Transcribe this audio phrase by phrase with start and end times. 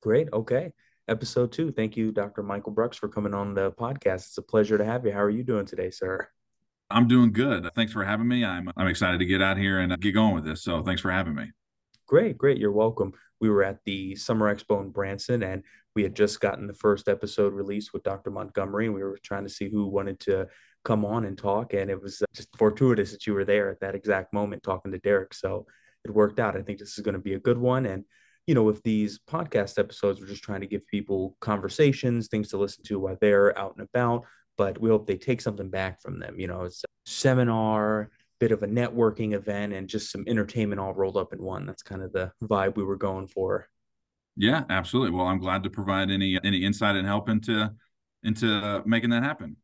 [0.00, 0.28] Great.
[0.32, 0.72] Okay.
[1.08, 1.72] Episode two.
[1.72, 2.42] Thank you, Dr.
[2.42, 4.28] Michael Brucks, for coming on the podcast.
[4.28, 5.12] It's a pleasure to have you.
[5.12, 6.28] How are you doing today, sir?
[6.90, 7.68] I'm doing good.
[7.74, 8.44] Thanks for having me.
[8.44, 10.62] I'm I'm excited to get out here and uh, get going with this.
[10.62, 11.50] So thanks for having me.
[12.06, 12.58] Great, great.
[12.58, 13.12] You're welcome.
[13.40, 15.62] We were at the Summer Expo in Branson and
[15.94, 18.30] we had just gotten the first episode released with Dr.
[18.30, 18.86] Montgomery.
[18.86, 20.48] And we were trying to see who wanted to
[20.84, 21.74] come on and talk.
[21.74, 24.92] And it was uh, just fortuitous that you were there at that exact moment talking
[24.92, 25.34] to Derek.
[25.34, 25.66] So
[26.04, 26.56] it worked out.
[26.56, 27.86] I think this is going to be a good one.
[27.86, 28.04] And
[28.46, 32.56] you know, with these podcast episodes, we're just trying to give people conversations, things to
[32.56, 34.24] listen to while they're out and about.
[34.56, 36.38] But we hope they take something back from them.
[36.38, 38.10] You know, it's a seminar,
[38.40, 41.66] bit of a networking event, and just some entertainment all rolled up in one.
[41.66, 43.68] That's kind of the vibe we were going for.
[44.36, 45.16] Yeah, absolutely.
[45.16, 47.70] Well, I'm glad to provide any any insight and help into
[48.22, 49.56] into making that happen.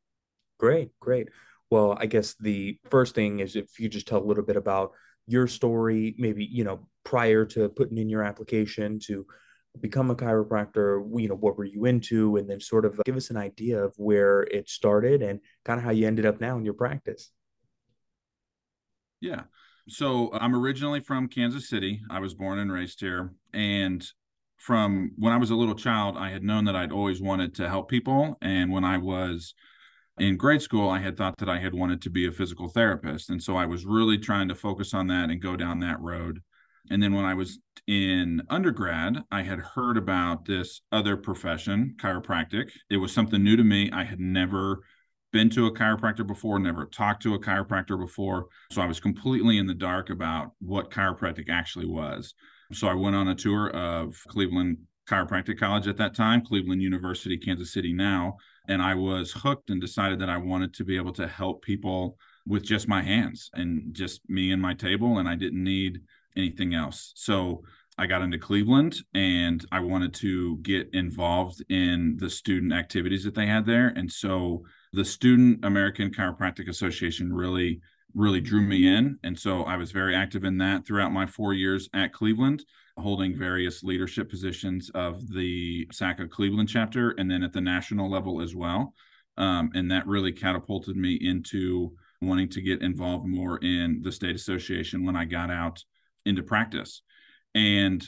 [0.59, 1.29] Great, great.
[1.71, 4.93] Well, I guess the first thing is if you just tell a little bit about
[5.27, 9.27] your story, maybe, you know, prior to putting in your application to
[9.81, 12.37] become a chiropractor, you know, what were you into?
[12.37, 15.85] And then sort of give us an idea of where it started and kind of
[15.85, 17.31] how you ended up now in your practice.
[19.21, 19.43] Yeah.
[19.89, 22.03] So I'm originally from Kansas City.
[22.11, 23.33] I was born and raised here.
[23.53, 24.05] And
[24.59, 27.69] from when I was a little child, I had known that I'd always wanted to
[27.69, 28.39] help people.
[28.41, 29.55] And when I was
[30.19, 33.31] in grade school, I had thought that I had wanted to be a physical therapist.
[33.31, 36.41] And so I was really trying to focus on that and go down that road.
[36.91, 42.71] And then when I was in undergrad, I had heard about this other profession, chiropractic.
[42.89, 43.91] It was something new to me.
[43.93, 44.81] I had never
[45.33, 48.47] been to a chiropractor before, never talked to a chiropractor before.
[48.71, 52.35] So I was completely in the dark about what chiropractic actually was.
[52.73, 54.79] So I went on a tour of Cleveland
[55.09, 58.37] Chiropractic College at that time, Cleveland University, Kansas City now
[58.69, 62.19] and I was hooked and decided that I wanted to be able to help people
[62.47, 66.01] with just my hands and just me and my table, and I didn't need
[66.37, 67.13] anything else.
[67.17, 67.63] So
[67.99, 73.35] I got into Cleveland and I wanted to get involved in the student activities that
[73.35, 73.89] they had there.
[73.97, 77.81] And so the Student American Chiropractic Association really,
[78.15, 79.19] really drew me in.
[79.23, 82.65] And so I was very active in that throughout my four years at Cleveland
[82.99, 88.41] holding various leadership positions of the SACA Cleveland chapter and then at the national level
[88.41, 88.95] as well.
[89.37, 94.35] Um, and that really catapulted me into wanting to get involved more in the state
[94.35, 95.85] association when I got out
[96.25, 97.03] into practice.
[97.55, 98.03] And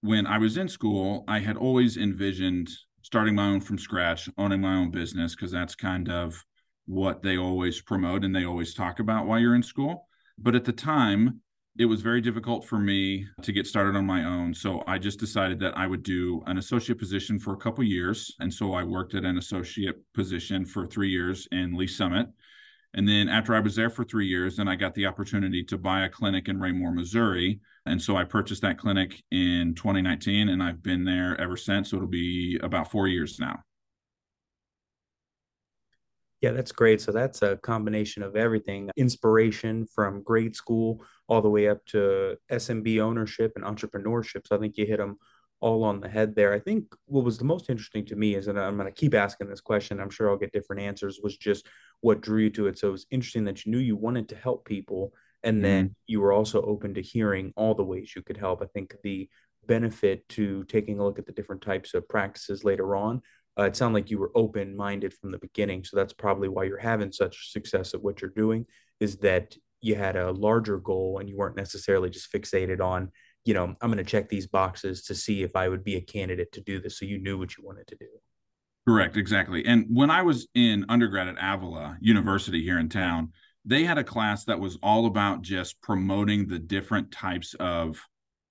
[0.00, 2.70] when I was in school, I had always envisioned
[3.02, 6.42] starting my own from scratch, owning my own business, because that's kind of
[6.88, 10.08] what they always promote and they always talk about while you're in school.
[10.38, 11.42] But at the time,
[11.78, 14.54] it was very difficult for me to get started on my own.
[14.54, 18.34] So I just decided that I would do an associate position for a couple years.
[18.40, 22.26] And so I worked at an associate position for three years in Lee Summit.
[22.94, 25.76] And then after I was there for three years, then I got the opportunity to
[25.76, 27.60] buy a clinic in Raymore, Missouri.
[27.84, 31.90] And so I purchased that clinic in 2019 and I've been there ever since.
[31.90, 33.62] So it'll be about four years now.
[36.40, 37.00] Yeah, that's great.
[37.00, 42.36] So that's a combination of everything inspiration from grade school all the way up to
[42.50, 44.46] SMB ownership and entrepreneurship.
[44.46, 45.18] So I think you hit them
[45.60, 46.52] all on the head there.
[46.52, 49.14] I think what was the most interesting to me is, and I'm going to keep
[49.14, 51.66] asking this question, I'm sure I'll get different answers, was just
[52.00, 52.78] what drew you to it.
[52.78, 55.12] So it was interesting that you knew you wanted to help people.
[55.42, 55.92] And then mm-hmm.
[56.06, 58.62] you were also open to hearing all the ways you could help.
[58.62, 59.28] I think the
[59.66, 63.20] benefit to taking a look at the different types of practices later on
[63.58, 65.84] uh, it sounded like you were open minded from the beginning.
[65.84, 68.66] So that's probably why you're having such success at what you're doing
[69.00, 73.10] is that you had a larger goal and you weren't necessarily just fixated on,
[73.44, 76.00] you know, I'm going to check these boxes to see if I would be a
[76.00, 76.98] candidate to do this.
[76.98, 78.06] So you knew what you wanted to do.
[78.86, 79.64] Correct, exactly.
[79.66, 83.32] And when I was in undergrad at Avila University here in town,
[83.64, 88.00] they had a class that was all about just promoting the different types of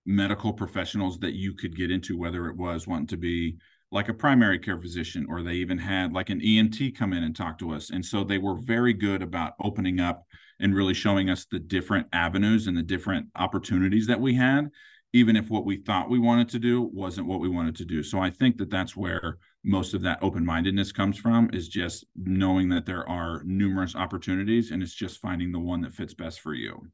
[0.06, 3.58] medical professionals that you could get into, whether it was wanting to be
[3.92, 7.36] like a primary care physician, or they even had like an ENT come in and
[7.36, 7.90] talk to us.
[7.90, 10.26] And so they were very good about opening up
[10.60, 14.70] and really showing us the different avenues and the different opportunities that we had,
[15.14, 18.04] even if what we thought we wanted to do wasn't what we wanted to do.
[18.04, 22.06] So I think that that's where most of that open mindedness comes from is just
[22.16, 26.42] knowing that there are numerous opportunities and it's just finding the one that fits best
[26.42, 26.88] for you.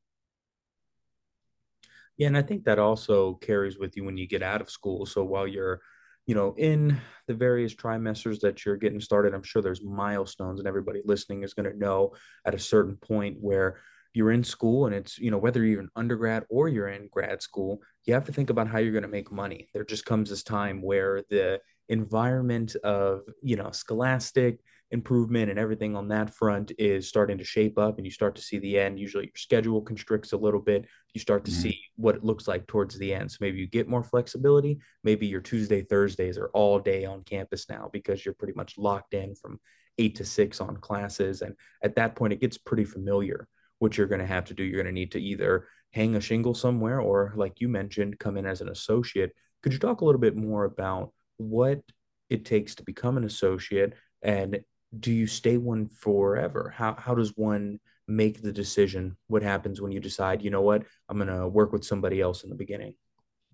[2.18, 5.06] Yeah, and I think that also carries with you when you get out of school.
[5.08, 5.82] So while you're
[6.26, 10.68] you know, in the various trimesters that you're getting started, I'm sure there's milestones, and
[10.68, 12.14] everybody listening is going to know
[12.46, 13.80] at a certain point where
[14.14, 17.42] you're in school and it's, you know, whether you're in undergrad or you're in grad
[17.42, 19.70] school, you have to think about how you're going to make money.
[19.74, 21.60] There just comes this time where the
[21.90, 24.60] environment of, you know, scholastic
[24.94, 28.42] improvement and everything on that front is starting to shape up and you start to
[28.42, 29.00] see the end.
[29.00, 30.86] Usually your schedule constricts a little bit.
[31.16, 31.62] You start to mm-hmm.
[31.62, 33.32] see what it looks like towards the end.
[33.32, 34.78] So maybe you get more flexibility.
[35.04, 39.16] Maybe your Tuesday, Thursdays are all day on campus now because you're pretty much locked
[39.16, 39.60] in from
[39.98, 41.42] eight to six on classes.
[41.42, 43.48] And at that point, it gets pretty familiar
[43.80, 44.64] what you're going to have to do.
[44.64, 48.38] You're going to need to either hang a shingle somewhere or, like you mentioned, come
[48.38, 49.34] in as an associate.
[49.64, 51.82] Could you talk a little bit more about what
[52.30, 54.62] it takes to become an associate and
[55.00, 56.74] do you stay one forever?
[56.76, 59.18] How how does one make the decision?
[59.28, 62.44] What happens when you decide, you know what, I'm going to work with somebody else
[62.44, 62.96] in the beginning?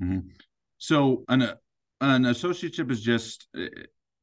[0.02, 0.28] Mm-hmm.
[0.78, 1.42] So an
[2.02, 3.48] an associateship is just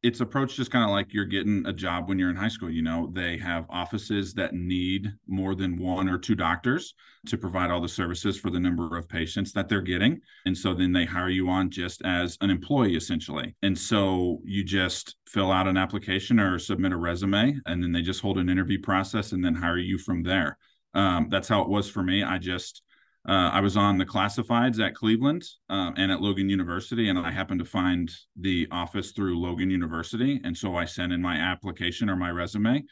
[0.03, 2.71] it's approached just kind of like you're getting a job when you're in high school.
[2.71, 6.95] You know, they have offices that need more than one or two doctors
[7.27, 10.21] to provide all the services for the number of patients that they're getting.
[10.45, 13.57] And so then they hire you on just as an employee, essentially.
[13.63, 18.03] And so you just fill out an application or submit a resume, and then they
[18.03, 20.59] just hold an interview process and then hire you from there.
[20.95, 22.23] Um, that's how it was for me.
[22.23, 22.83] I just
[23.29, 27.33] uh, I was on the classifieds at Cleveland uh, and at Logan University, and I
[27.33, 28.09] happened to find
[28.41, 30.41] the office through Logan University.
[30.45, 32.85] And so I sent in my application or my resume,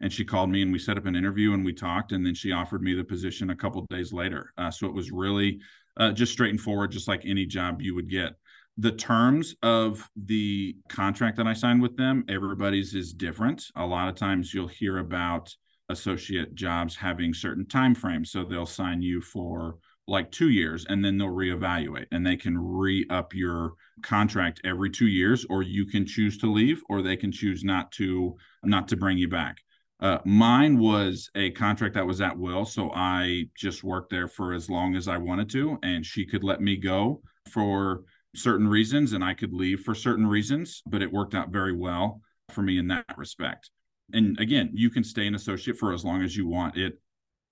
[0.00, 2.12] and she called me and we set up an interview and we talked.
[2.12, 4.52] And then she offered me the position a couple days later.
[4.56, 5.60] Uh, so it was really
[5.98, 8.32] uh, just straight and forward, just like any job you would get.
[8.78, 13.66] The terms of the contract that I signed with them, everybody's is different.
[13.76, 15.54] A lot of times you'll hear about
[15.92, 18.32] associate jobs having certain time frames.
[18.32, 19.76] So they'll sign you for
[20.08, 25.06] like two years and then they'll reevaluate and they can re-up your contract every two
[25.06, 28.96] years or you can choose to leave or they can choose not to not to
[28.96, 29.58] bring you back
[30.00, 34.52] uh, mine was a contract that was at will so i just worked there for
[34.52, 38.02] as long as i wanted to and she could let me go for
[38.34, 42.20] certain reasons and i could leave for certain reasons but it worked out very well
[42.50, 43.70] for me in that respect
[44.12, 46.76] and again, you can stay an associate for as long as you want.
[46.76, 46.98] It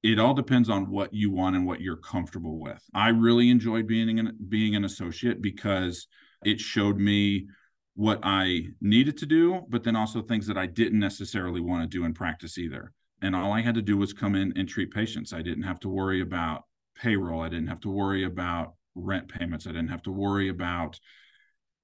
[0.02, 2.82] it all depends on what you want and what you're comfortable with.
[2.94, 6.06] I really enjoyed being an being an associate because
[6.44, 7.46] it showed me
[7.94, 11.98] what I needed to do, but then also things that I didn't necessarily want to
[11.98, 12.92] do in practice either.
[13.20, 15.34] And all I had to do was come in and treat patients.
[15.34, 16.62] I didn't have to worry about
[16.96, 17.42] payroll.
[17.42, 19.66] I didn't have to worry about rent payments.
[19.66, 20.98] I didn't have to worry about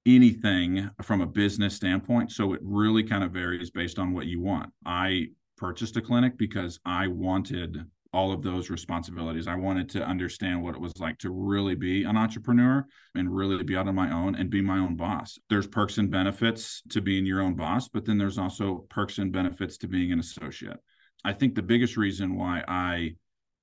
[0.07, 2.31] anything from a business standpoint.
[2.31, 4.71] So it really kind of varies based on what you want.
[4.85, 5.27] I
[5.57, 7.83] purchased a clinic because I wanted
[8.13, 9.47] all of those responsibilities.
[9.47, 13.61] I wanted to understand what it was like to really be an entrepreneur and really
[13.63, 15.37] be out on my own and be my own boss.
[15.49, 19.31] There's perks and benefits to being your own boss, but then there's also perks and
[19.31, 20.77] benefits to being an associate.
[21.25, 23.15] I think the biggest reason why I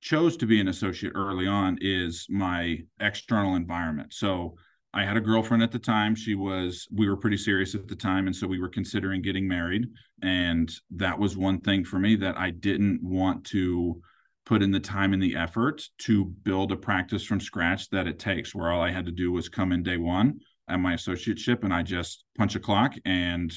[0.03, 4.13] chose to be an associate early on is my external environment.
[4.13, 4.57] So
[4.97, 6.15] I had a girlfriend at the time.
[6.15, 8.29] She was, we were pretty serious at the time.
[8.29, 9.89] And so we were considering getting married.
[10.23, 14.01] And that was one thing for me that I didn't want to
[14.47, 18.21] put in the time and the effort to build a practice from scratch that it
[18.21, 20.39] takes, where all I had to do was come in day one
[20.69, 23.53] at my associateship and I just punch a clock and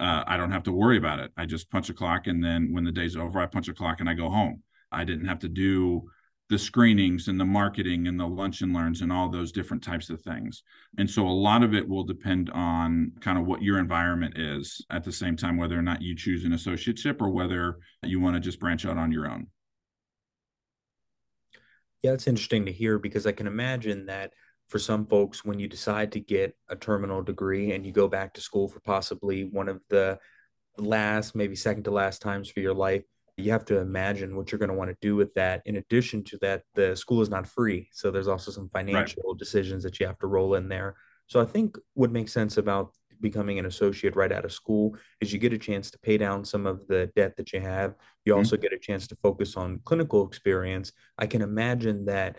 [0.00, 1.30] uh, I don't have to worry about it.
[1.36, 2.26] I just punch a clock.
[2.26, 4.62] And then when the day's over, I punch a clock and I go home.
[4.90, 6.10] I didn't have to do
[6.52, 10.10] the screenings and the marketing and the lunch and learns and all those different types
[10.10, 10.62] of things.
[10.98, 14.84] And so a lot of it will depend on kind of what your environment is
[14.90, 18.34] at the same time, whether or not you choose an associateship or whether you want
[18.34, 19.46] to just branch out on your own.
[22.02, 24.34] Yeah, it's interesting to hear because I can imagine that
[24.68, 28.34] for some folks, when you decide to get a terminal degree and you go back
[28.34, 30.18] to school for possibly one of the
[30.76, 33.04] last, maybe second to last times for your life,
[33.42, 35.62] you have to imagine what you're going to want to do with that.
[35.66, 37.88] In addition to that, the school is not free.
[37.92, 39.38] So there's also some financial right.
[39.38, 40.96] decisions that you have to roll in there.
[41.26, 45.32] So I think what makes sense about becoming an associate right out of school is
[45.32, 47.94] you get a chance to pay down some of the debt that you have.
[48.24, 48.38] You mm-hmm.
[48.38, 50.92] also get a chance to focus on clinical experience.
[51.16, 52.36] I can imagine that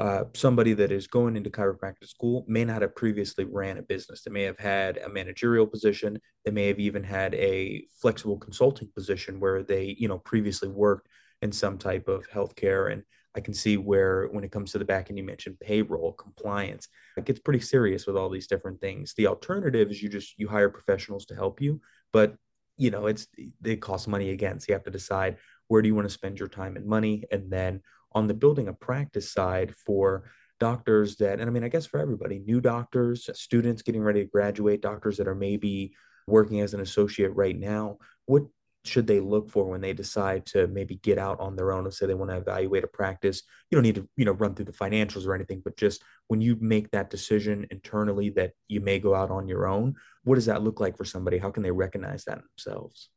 [0.00, 4.22] uh, somebody that is going into chiropractic school may not have previously ran a business.
[4.22, 6.18] They may have had a managerial position.
[6.46, 11.08] They may have even had a flexible consulting position where they, you know, previously worked
[11.42, 12.90] in some type of healthcare.
[12.90, 13.02] And
[13.36, 16.88] I can see where, when it comes to the back end, you mentioned payroll, compliance,
[17.18, 19.12] it gets pretty serious with all these different things.
[19.18, 21.78] The alternative is you just you hire professionals to help you,
[22.10, 22.36] but
[22.78, 23.26] you know it's
[23.60, 24.60] they cost money again.
[24.60, 25.36] So you have to decide
[25.68, 28.68] where do you want to spend your time and money, and then on the building
[28.68, 30.24] a practice side for
[30.58, 34.30] doctors that, and I mean, I guess for everybody, new doctors, students getting ready to
[34.30, 35.94] graduate, doctors that are maybe
[36.26, 38.44] working as an associate right now, what
[38.84, 41.92] should they look for when they decide to maybe get out on their own and
[41.92, 43.42] say they want to evaluate a practice?
[43.70, 46.40] You don't need to you know run through the financials or anything but just when
[46.40, 50.46] you make that decision internally that you may go out on your own what does
[50.46, 51.38] that look like for somebody?
[51.38, 53.08] How can they recognize that themselves?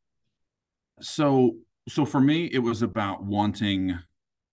[1.00, 1.56] So
[1.88, 3.98] so for me, it was about wanting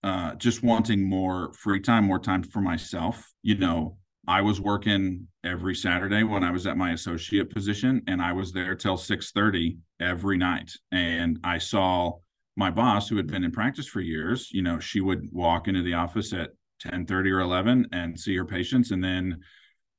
[0.02, 3.30] uh just wanting more free time, more time for myself.
[3.42, 8.22] You know, I was working every Saturday when I was at my associate position and
[8.22, 10.72] I was there till 6:30 every night.
[10.92, 12.18] And I saw
[12.56, 15.82] my boss who had been in practice for years, you know, she would walk into
[15.82, 19.38] the office at ten thirty or 11 and see her patients and then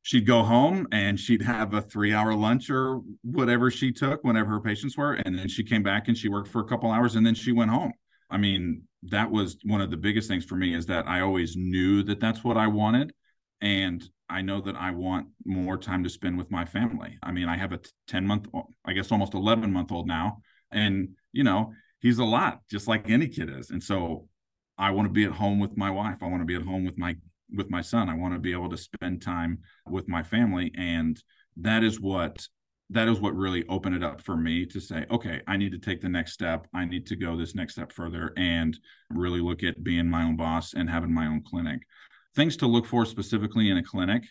[0.02, 4.52] she'd go home and she'd have a three hour lunch or whatever she took whenever
[4.52, 7.16] her patients were and then she came back and she worked for a couple hours
[7.16, 7.94] and then she went home
[8.30, 11.56] i mean that was one of the biggest things for me is that i always
[11.56, 13.14] knew that that's what i wanted
[13.62, 17.48] and i know that i want more time to spend with my family i mean
[17.48, 18.48] i have a 10 month
[18.86, 20.38] i guess almost 11 month old now
[20.72, 24.28] and you know he's a lot just like any kid is and so
[24.78, 26.18] I want to be at home with my wife.
[26.22, 27.16] I want to be at home with my
[27.56, 28.10] with my son.
[28.10, 31.22] I want to be able to spend time with my family and
[31.58, 32.48] that is what
[32.94, 35.80] that is what really opened it up for me to say, okay, I need to
[35.80, 36.68] take the next step.
[36.74, 38.78] I need to go this next step further and
[39.10, 41.82] really look at being my own boss and having my own clinic.
[42.36, 44.24] Things to look for specifically in a clinic.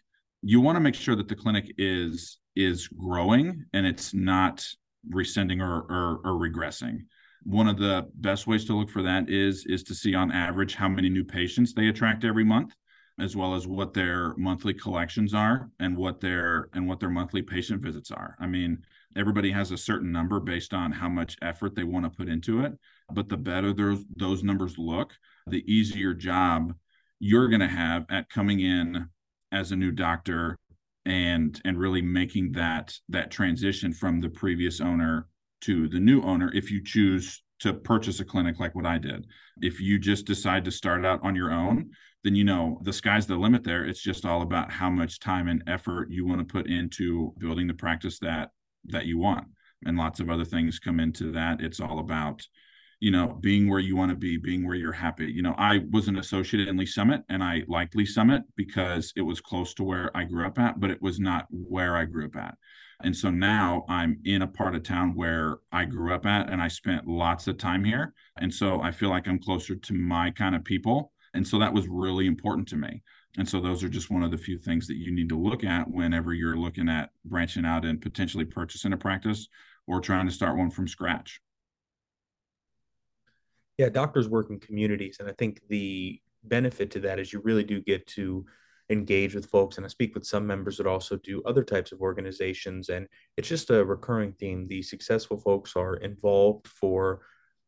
[0.43, 4.67] You want to make sure that the clinic is is growing and it's not
[5.09, 6.99] rescinding or, or, or regressing
[7.45, 10.75] one of the best ways to look for that is is to see on average
[10.75, 12.75] how many new patients they attract every month
[13.19, 17.43] as well as what their monthly collections are and what their and what their monthly
[17.43, 18.79] patient visits are i mean
[19.17, 22.65] everybody has a certain number based on how much effort they want to put into
[22.65, 22.73] it
[23.13, 25.13] but the better those those numbers look
[25.49, 26.75] the easier job
[27.21, 29.07] you're going to have at coming in
[29.53, 30.59] as a new doctor
[31.05, 35.29] and and really making that that transition from the previous owner
[35.61, 39.25] to the new owner if you choose to purchase a clinic like what I did.
[39.61, 41.91] If you just decide to start out on your own,
[42.25, 43.85] then you know the sky's the limit there.
[43.85, 47.67] It's just all about how much time and effort you want to put into building
[47.67, 48.51] the practice that
[48.87, 49.47] that you want.
[49.85, 51.61] And lots of other things come into that.
[51.61, 52.47] It's all about
[53.03, 55.27] you know, being where you want to be, being where you're happy.
[55.27, 59.13] You know, I was an associate in Lee Summit and I liked Lee Summit because
[59.17, 62.05] it was close to where I grew up at, but it was not where I
[62.05, 62.57] grew up at.
[63.03, 66.63] And so now I'm in a part of town where I grew up at and
[66.63, 68.15] I spent lots of time here.
[68.39, 71.11] And so I feel like I'm closer to my kind of people.
[71.35, 73.03] And so that was really important to me.
[73.39, 75.65] And so those are just one of the few things that you need to look
[75.65, 79.49] at whenever you're looking at branching out and potentially purchasing a practice
[79.87, 81.41] or trying to start one from scratch.
[83.79, 85.17] Yeah, doctors work in communities.
[85.19, 88.45] And I think the benefit to that is you really do get to
[88.91, 92.01] engage with folks and I speak with some members that also do other types of
[92.01, 97.23] organizations and it's just a recurring theme the successful folks are involved for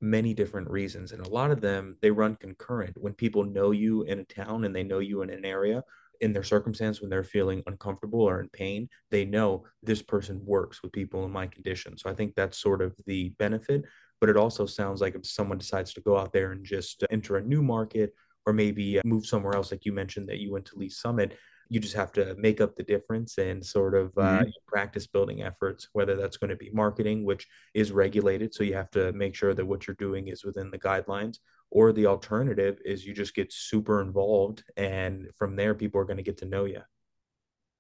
[0.05, 4.03] many different reasons and a lot of them they run concurrent when people know you
[4.03, 5.83] in a town and they know you in an area
[6.21, 10.83] in their circumstance when they're feeling uncomfortable or in pain they know this person works
[10.83, 13.83] with people in my condition so i think that's sort of the benefit
[14.21, 17.37] but it also sounds like if someone decides to go out there and just enter
[17.37, 18.15] a new market
[18.47, 21.37] or maybe uh, move somewhere else, like you mentioned that you went to Lee Summit.
[21.69, 24.49] You just have to make up the difference and sort of uh, mm-hmm.
[24.67, 28.55] practice building efforts, whether that's going to be marketing, which is regulated.
[28.55, 31.39] So you have to make sure that what you're doing is within the guidelines,
[31.71, 34.63] or the alternative is you just get super involved.
[34.77, 36.83] And from there, people are going to get to know you.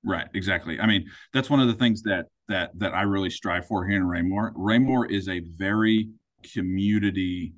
[0.04, 0.78] Right, exactly.
[0.78, 3.96] I mean, that's one of the things that that that I really strive for here
[3.96, 4.52] in Raymore.
[4.54, 6.10] Raymore is a very
[6.52, 7.54] community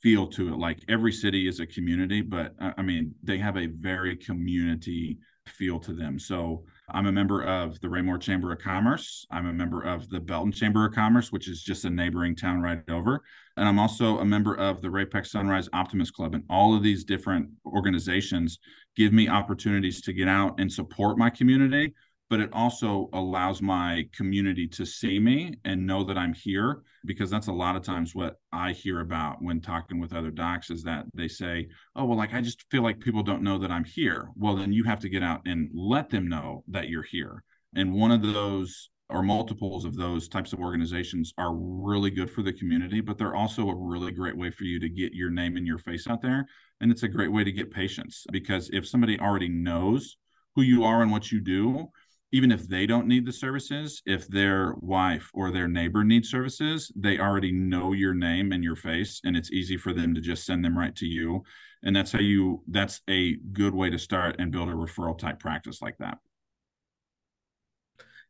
[0.00, 0.58] feel to it.
[0.58, 5.18] Like every city is a community, but uh, I mean, they have a very community
[5.46, 6.18] feel to them.
[6.18, 9.26] So I'm a member of the Raymore Chamber of Commerce.
[9.30, 12.60] I'm a member of the Belton Chamber of Commerce, which is just a neighboring town
[12.60, 13.22] right over.
[13.56, 16.34] And I'm also a member of the Ray-Pec Sunrise Optimist Club.
[16.34, 18.58] And all of these different organizations
[18.96, 21.94] give me opportunities to get out and support my community
[22.32, 27.28] but it also allows my community to see me and know that I'm here because
[27.28, 30.82] that's a lot of times what I hear about when talking with other docs is
[30.84, 33.84] that they say, "Oh, well like I just feel like people don't know that I'm
[33.84, 37.44] here." Well, then you have to get out and let them know that you're here.
[37.76, 42.40] And one of those or multiples of those types of organizations are really good for
[42.42, 45.58] the community, but they're also a really great way for you to get your name
[45.58, 46.46] and your face out there.
[46.80, 50.16] And it's a great way to get patients because if somebody already knows
[50.54, 51.90] who you are and what you do,
[52.32, 56.90] even if they don't need the services, if their wife or their neighbor needs services,
[56.96, 60.46] they already know your name and your face, and it's easy for them to just
[60.46, 61.42] send them right to you.
[61.82, 65.40] And that's how you, that's a good way to start and build a referral type
[65.40, 66.18] practice like that.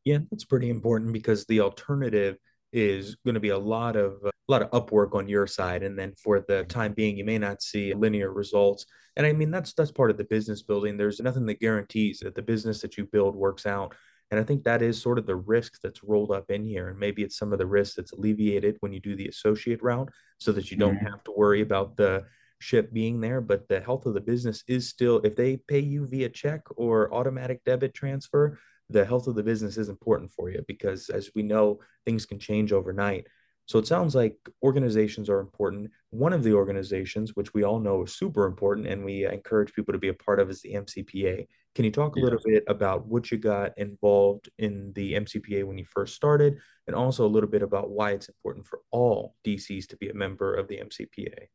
[0.04, 2.36] Yeah, that's pretty important because the alternative
[2.72, 4.18] is going to be a lot of
[4.48, 7.38] a lot of upwork on your side and then for the time being you may
[7.38, 11.20] not see linear results and i mean that's that's part of the business building there's
[11.20, 13.94] nothing that guarantees that the business that you build works out
[14.32, 16.88] And I think that is sort of the risk that's rolled up in here.
[16.88, 20.08] And maybe it's some of the risk that's alleviated when you do the associate route
[20.38, 21.06] so that you don't mm-hmm.
[21.06, 22.24] have to worry about the
[22.58, 23.42] ship being there.
[23.42, 27.12] But the health of the business is still, if they pay you via check or
[27.12, 28.58] automatic debit transfer,
[28.88, 32.38] the health of the business is important for you because as we know, things can
[32.38, 33.26] change overnight.
[33.72, 35.90] So it sounds like organizations are important.
[36.10, 39.92] One of the organizations, which we all know is super important and we encourage people
[39.92, 41.46] to be a part of, is the MCPA.
[41.74, 45.78] Can you talk a little bit about what you got involved in the MCPA when
[45.78, 49.86] you first started, and also a little bit about why it's important for all DCs
[49.86, 51.46] to be a member of the MCPA?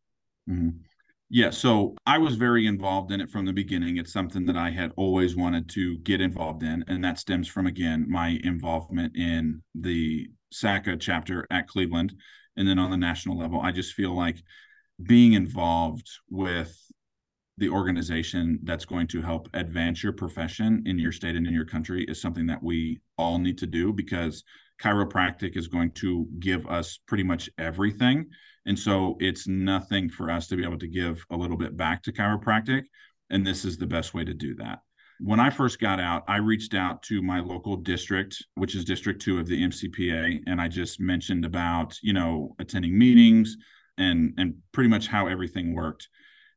[0.50, 0.70] Mm-hmm.
[1.30, 3.98] Yeah, so I was very involved in it from the beginning.
[3.98, 7.68] It's something that I had always wanted to get involved in, and that stems from
[7.68, 12.13] again my involvement in the SACA chapter at Cleveland,
[12.56, 13.62] and then on the national level.
[13.62, 14.38] I just feel like
[15.04, 16.75] being involved with
[17.58, 21.66] the organization that's going to help advance your profession in your state and in your
[21.66, 24.44] country is something that we all need to do because
[24.82, 28.27] chiropractic is going to give us pretty much everything.
[28.68, 32.04] And so it's nothing for us to be able to give a little bit back
[32.04, 32.84] to chiropractic.
[33.30, 34.80] And this is the best way to do that.
[35.20, 39.22] When I first got out, I reached out to my local district, which is District
[39.22, 43.58] 2 of the MCPA, and I just mentioned about, you know, attending meetings
[43.98, 46.08] and and pretty much how everything worked.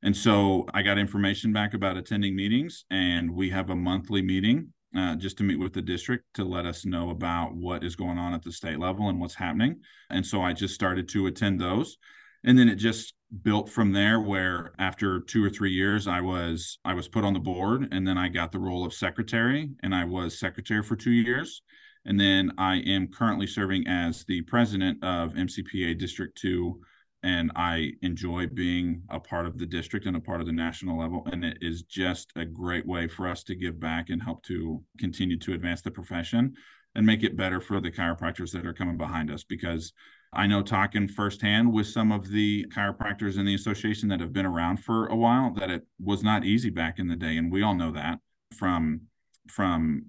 [0.03, 4.73] And so I got information back about attending meetings, and we have a monthly meeting
[4.97, 8.19] uh, just to meet with the district to let us know about what is going
[8.19, 9.81] on at the state level and what's happening.
[10.11, 11.99] And so I just started to attend those.
[12.45, 16.79] And then it just built from there where after two or three years i was
[16.85, 19.95] i was put on the board and then i got the role of secretary and
[19.95, 21.63] i was secretary for two years
[22.07, 26.81] and then i am currently serving as the president of mcpa district 2
[27.23, 30.99] and I enjoy being a part of the district and a part of the national
[30.99, 31.27] level.
[31.31, 34.83] And it is just a great way for us to give back and help to
[34.99, 36.55] continue to advance the profession
[36.95, 39.45] and make it better for the chiropractors that are coming behind us.
[39.45, 39.93] Because
[40.33, 44.47] I know talking firsthand with some of the chiropractors in the association that have been
[44.47, 47.37] around for a while that it was not easy back in the day.
[47.37, 48.21] And we all know that
[48.57, 49.03] from
[49.49, 50.07] from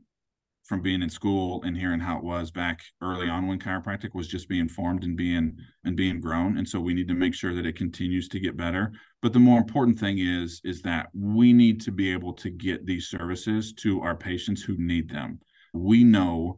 [0.72, 4.28] from being in school and hearing how it was back early on when chiropractic was
[4.28, 7.54] just being formed and being and being grown and so we need to make sure
[7.54, 11.52] that it continues to get better but the more important thing is is that we
[11.52, 15.40] need to be able to get these services to our patients who need them
[15.74, 16.58] we know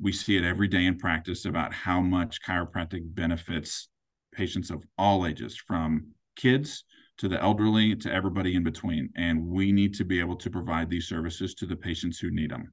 [0.00, 3.88] we see it every day in practice about how much chiropractic benefits
[4.32, 6.84] patients of all ages from kids
[7.18, 10.90] to the elderly to everybody in between and we need to be able to provide
[10.90, 12.72] these services to the patients who need them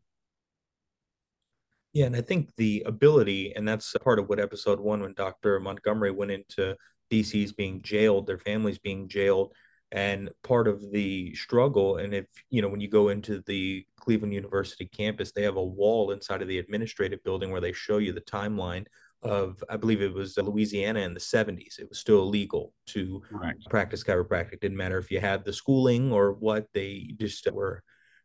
[1.94, 5.60] yeah, and I think the ability, and that's part of what episode one, when Dr.
[5.60, 6.76] Montgomery went into
[7.12, 9.54] DC's being jailed, their families being jailed,
[9.92, 11.98] and part of the struggle.
[11.98, 15.64] And if you know, when you go into the Cleveland University campus, they have a
[15.64, 18.86] wall inside of the administrative building where they show you the timeline
[19.22, 21.80] of, I believe it was uh, Louisiana in the 70s.
[21.80, 23.56] It was still illegal to right.
[23.70, 24.60] practice chiropractic.
[24.60, 27.82] Didn't matter if you had the schooling or what, they just were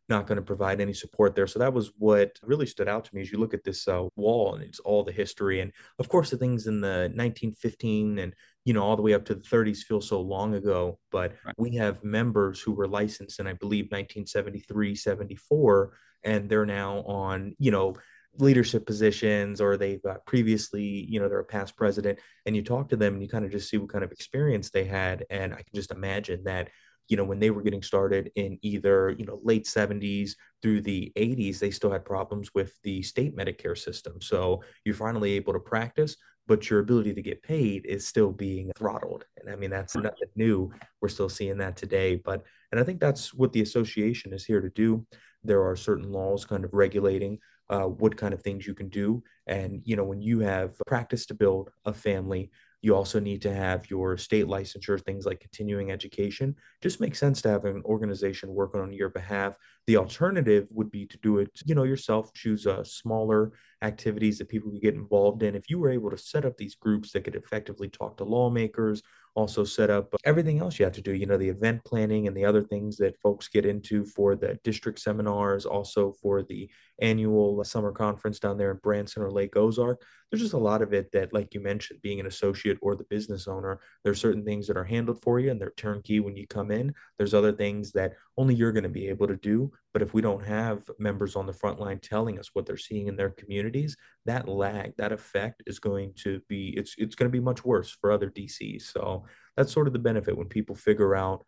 [0.09, 1.47] not going to provide any support there.
[1.47, 4.05] So that was what really stood out to me as you look at this uh,
[4.15, 5.61] wall and it's all the history.
[5.61, 8.33] And of course, the things in the 1915 and,
[8.65, 10.99] you know, all the way up to the 30s feel so long ago.
[11.11, 11.55] But right.
[11.57, 15.93] we have members who were licensed in, I believe, 1973, 74,
[16.23, 17.95] and they're now on, you know,
[18.37, 22.19] leadership positions or they've uh, previously, you know, they're a past president.
[22.45, 24.69] And you talk to them and you kind of just see what kind of experience
[24.69, 25.25] they had.
[25.29, 26.69] And I can just imagine that
[27.09, 31.11] you know, when they were getting started in either, you know, late 70s through the
[31.17, 34.21] 80s, they still had problems with the state Medicare system.
[34.21, 36.15] So you're finally able to practice,
[36.47, 39.25] but your ability to get paid is still being throttled.
[39.37, 40.71] And I mean, that's nothing new.
[41.01, 42.15] We're still seeing that today.
[42.15, 45.05] But, and I think that's what the association is here to do.
[45.43, 49.23] There are certain laws kind of regulating uh, what kind of things you can do.
[49.47, 53.53] And, you know, when you have practice to build a family, you also need to
[53.53, 56.55] have your state licensure, things like continuing education.
[56.81, 59.53] Just makes sense to have an organization working on your behalf.
[59.89, 64.47] The alternative would be to do it, you know, yourself, choose a smaller activities that
[64.47, 65.55] people could get involved in.
[65.55, 69.01] If you were able to set up these groups that could effectively talk to lawmakers,
[69.33, 72.27] also set up uh, everything else you have to do, you know, the event planning
[72.27, 76.69] and the other things that folks get into for the district seminars, also for the
[77.01, 80.03] annual summer conference down there in Branson or Lake Ozark.
[80.29, 83.05] There's just a lot of it that, like you mentioned, being an associate or the
[83.05, 86.45] business owner, there's certain things that are handled for you and they're turnkey when you
[86.45, 86.93] come in.
[87.17, 89.71] There's other things that only you're going to be able to do.
[89.91, 93.07] But if we don't have members on the front line telling us what they're seeing
[93.07, 97.35] in their communities, that lag, that effect is going to be it's it's going to
[97.35, 98.83] be much worse for other DCs.
[98.83, 99.25] So
[99.57, 101.43] that's sort of the benefit when people figure out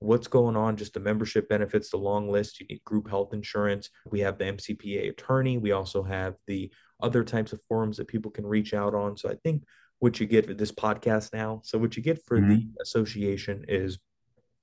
[0.00, 2.60] what's going on, just the membership benefits, the long list.
[2.60, 3.90] You need group health insurance.
[4.10, 5.58] We have the MCPA attorney.
[5.58, 6.70] We also have the
[7.02, 9.16] other types of forums that people can reach out on.
[9.16, 9.64] So I think
[9.98, 12.48] what you get for this podcast now, so what you get for mm-hmm.
[12.50, 13.98] the association is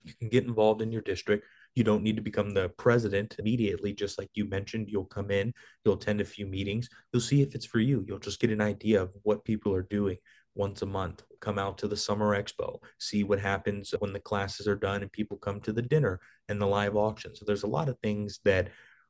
[0.04, 1.46] you can get involved in your district.
[1.76, 4.90] You don't need to become the president immediately, just like you mentioned.
[4.90, 8.06] You'll come in, you'll attend a few meetings, you'll see if it's for you.
[8.08, 10.18] You'll just get an idea of what people are doing
[10.56, 11.24] once a month.
[11.42, 15.12] Come out to the summer expo, see what happens when the classes are done and
[15.12, 17.36] people come to the dinner and the live auction.
[17.36, 18.70] So there's a lot of things that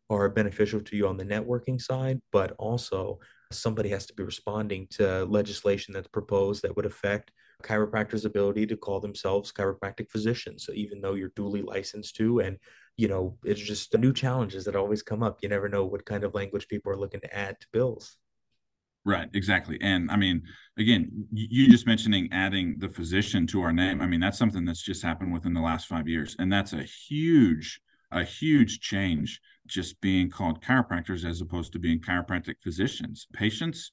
[0.09, 3.19] are beneficial to you on the networking side, but also
[3.51, 7.31] somebody has to be responding to legislation that's proposed that would affect
[7.63, 10.65] chiropractors' ability to call themselves chiropractic physicians.
[10.65, 12.57] So even though you're duly licensed to, and
[12.97, 15.39] you know, it's just the new challenges that always come up.
[15.41, 18.17] You never know what kind of language people are looking to add to bills.
[19.05, 19.77] Right, exactly.
[19.81, 20.43] And I mean,
[20.77, 24.01] again, you just mentioning adding the physician to our name.
[24.01, 26.37] I mean, that's something that's just happened within the last five years.
[26.39, 31.99] And that's a huge, a huge change just being called chiropractors as opposed to being
[31.99, 33.27] chiropractic physicians.
[33.33, 33.91] Patients,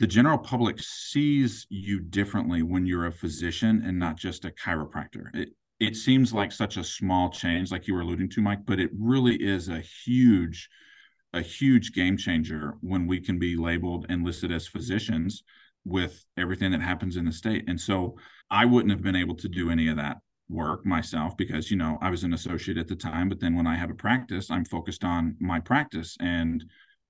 [0.00, 5.34] the general public sees you differently when you're a physician and not just a chiropractor.
[5.34, 8.80] It, it seems like such a small change, like you were alluding to, Mike, but
[8.80, 10.68] it really is a huge,
[11.32, 15.44] a huge game changer when we can be labeled and listed as physicians
[15.84, 17.64] with everything that happens in the state.
[17.68, 18.16] And so
[18.50, 21.96] I wouldn't have been able to do any of that work myself because you know
[22.02, 24.64] I was an associate at the time but then when I have a practice I'm
[24.64, 26.62] focused on my practice and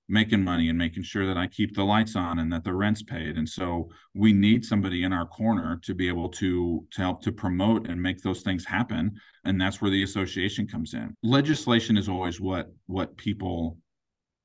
[0.07, 3.01] making money and making sure that I keep the lights on and that the rent's
[3.01, 7.21] paid and so we need somebody in our corner to be able to to help
[7.23, 9.15] to promote and make those things happen
[9.45, 13.77] and that's where the association comes in legislation is always what what people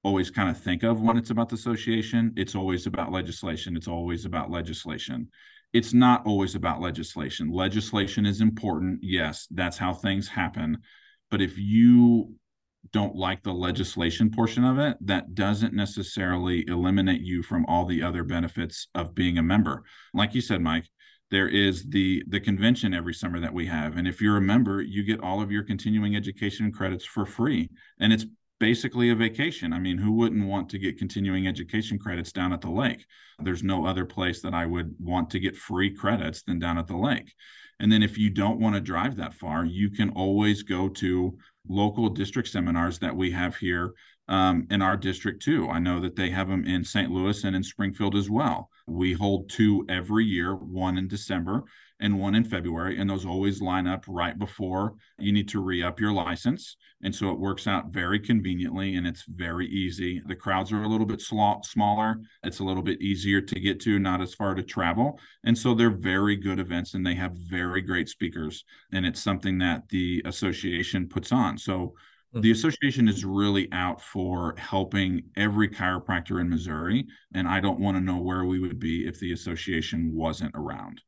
[0.03, 3.89] always kind of think of when it's about the association it's always about legislation it's
[3.89, 5.29] always about legislation
[5.73, 7.51] it's not always about legislation.
[7.53, 9.01] Legislation is important.
[9.03, 10.79] Yes, that's how things happen.
[11.31, 12.35] But if you
[12.93, 18.03] don't like the legislation portion of it, that doesn't necessarily eliminate you from all the
[18.03, 19.85] other benefits of being a member.
[20.15, 20.89] Like you said, Mike,
[21.31, 24.83] there is the the convention every summer that we have and if you're a member
[24.83, 28.27] you get all of your continuing education credits for free and it's
[28.61, 29.73] basically a vacation.
[29.73, 33.05] I mean, who wouldn't want to get continuing education credits down at the lake?
[33.43, 36.87] There's no other place that I would want to get free credits than down at
[36.87, 37.33] the lake.
[37.81, 41.37] And then if you don't want to drive that far, you can always go to
[41.69, 43.95] local district seminars that we have here
[44.29, 45.69] um, in our district too.
[45.69, 47.11] I know that they have them in St.
[47.11, 48.71] Louis and in Springfield as well.
[48.87, 51.65] We hold two every year, one in December
[52.01, 55.83] and one in February, and those always line up right before you need to re
[55.83, 56.77] up your license.
[57.03, 60.21] And so it works out very conveniently and it's very easy.
[60.27, 63.81] The crowds are a little bit sl- smaller, it's a little bit easier to get
[63.81, 65.19] to, not as far to travel.
[65.45, 68.65] And so they're very good events and they have very great speakers.
[68.93, 71.59] And it's something that the association puts on.
[71.59, 71.95] So
[72.33, 72.53] the mm-hmm.
[72.53, 77.07] association is really out for helping every chiropractor in Missouri.
[77.35, 81.01] And I don't want to know where we would be if the association wasn't around.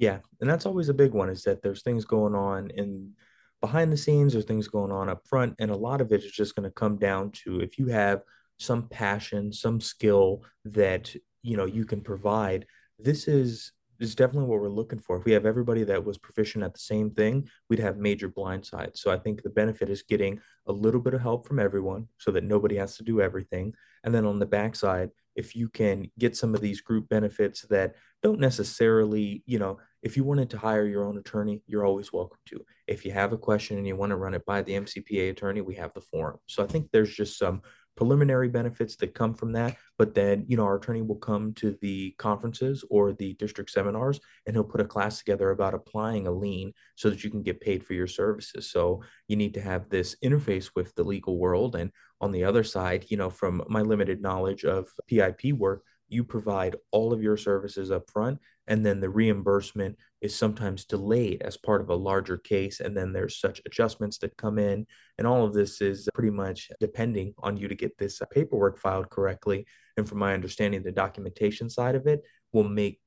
[0.00, 3.12] Yeah, and that's always a big one is that there's things going on in
[3.60, 6.32] behind the scenes, there's things going on up front, and a lot of it is
[6.32, 8.22] just going to come down to if you have
[8.58, 12.64] some passion, some skill that you know you can provide.
[12.98, 15.18] This is is definitely what we're looking for.
[15.18, 18.64] If we have everybody that was proficient at the same thing, we'd have major blind
[18.64, 19.02] sides.
[19.02, 22.30] So I think the benefit is getting a little bit of help from everyone so
[22.30, 23.74] that nobody has to do everything.
[24.02, 27.94] And then on the backside, if you can get some of these group benefits that
[28.22, 32.38] don't necessarily, you know, if you wanted to hire your own attorney, you're always welcome
[32.46, 32.64] to.
[32.86, 35.60] If you have a question and you want to run it by the MCPA attorney,
[35.60, 36.38] we have the forum.
[36.46, 37.62] So I think there's just some
[37.96, 39.76] preliminary benefits that come from that.
[39.98, 44.20] But then, you know, our attorney will come to the conferences or the district seminars
[44.46, 47.60] and he'll put a class together about applying a lien so that you can get
[47.60, 48.70] paid for your services.
[48.70, 51.76] So you need to have this interface with the legal world.
[51.76, 51.90] And
[52.22, 56.76] on the other side, you know, from my limited knowledge of PIP work, you provide
[56.90, 61.80] all of your services up front and then the reimbursement is sometimes delayed as part
[61.80, 64.86] of a larger case and then there's such adjustments that come in.
[65.18, 69.10] And all of this is pretty much depending on you to get this paperwork filed
[69.10, 69.66] correctly.
[69.96, 73.00] And from my understanding the documentation side of it will make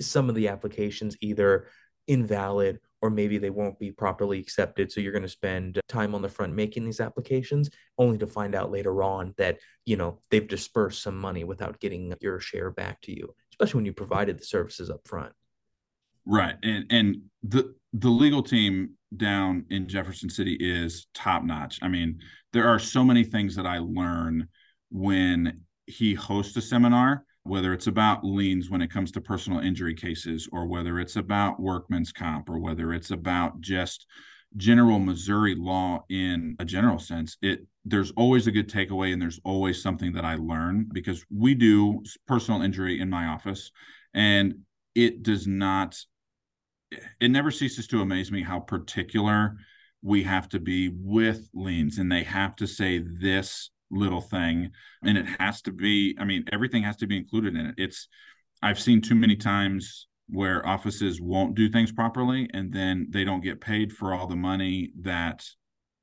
[0.00, 1.66] some of the applications either
[2.06, 4.90] invalid or maybe they won't be properly accepted.
[4.90, 8.54] So you're going to spend time on the front making these applications only to find
[8.54, 13.00] out later on that, you know, they've dispersed some money without getting your share back
[13.02, 15.32] to you, especially when you provided the services up front.
[16.24, 16.54] Right.
[16.62, 21.80] And and the the legal team down in Jefferson City is top notch.
[21.82, 22.20] I mean,
[22.52, 24.48] there are so many things that I learn
[24.90, 29.94] when he hosts a seminar whether it's about liens when it comes to personal injury
[29.94, 34.06] cases, or whether it's about workman's comp, or whether it's about just
[34.56, 39.40] general Missouri law in a general sense, it there's always a good takeaway and there's
[39.44, 43.72] always something that I learn because we do personal injury in my office
[44.14, 44.54] and
[44.94, 45.98] it does not
[47.20, 49.56] it never ceases to amaze me how particular
[50.02, 54.70] we have to be with liens and they have to say this little thing
[55.04, 57.74] and it has to be i mean everything has to be included in it.
[57.78, 58.08] It's
[58.62, 63.42] i've seen too many times where offices won't do things properly and then they don't
[63.42, 65.44] get paid for all the money that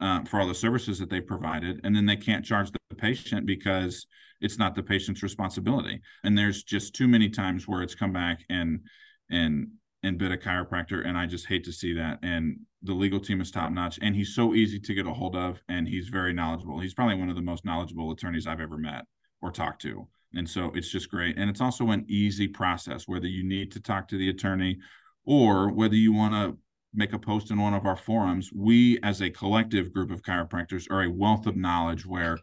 [0.02, 3.46] uh, for all the services that they provided and then they can't charge the patient
[3.46, 4.06] because
[4.42, 6.02] it's not the patient's responsibility.
[6.24, 8.82] And there's just too many times where it's come back and
[9.30, 9.68] and
[10.04, 12.20] and bit a chiropractor and i just hate to see that.
[12.24, 15.36] And the legal team is top notch and he's so easy to get a hold
[15.36, 16.80] of and he's very knowledgeable.
[16.80, 19.06] He's probably one of the most knowledgeable attorneys i've ever met
[19.42, 20.08] or talked to.
[20.34, 21.38] And so it's just great.
[21.38, 24.78] And it's also an easy process whether you need to talk to the attorney
[25.26, 26.58] or whether you want to
[26.94, 28.52] make a post in one of our forums.
[28.56, 32.38] We as a collective group of chiropractors are a wealth of knowledge where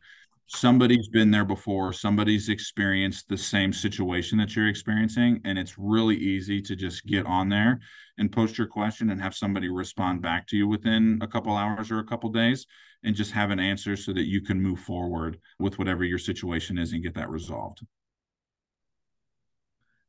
[0.48, 6.16] somebody's been there before somebody's experienced the same situation that you're experiencing and it's really
[6.16, 7.80] easy to just get on there
[8.18, 11.90] and post your question and have somebody respond back to you within a couple hours
[11.90, 12.64] or a couple days
[13.02, 16.78] and just have an answer so that you can move forward with whatever your situation
[16.78, 17.80] is and get that resolved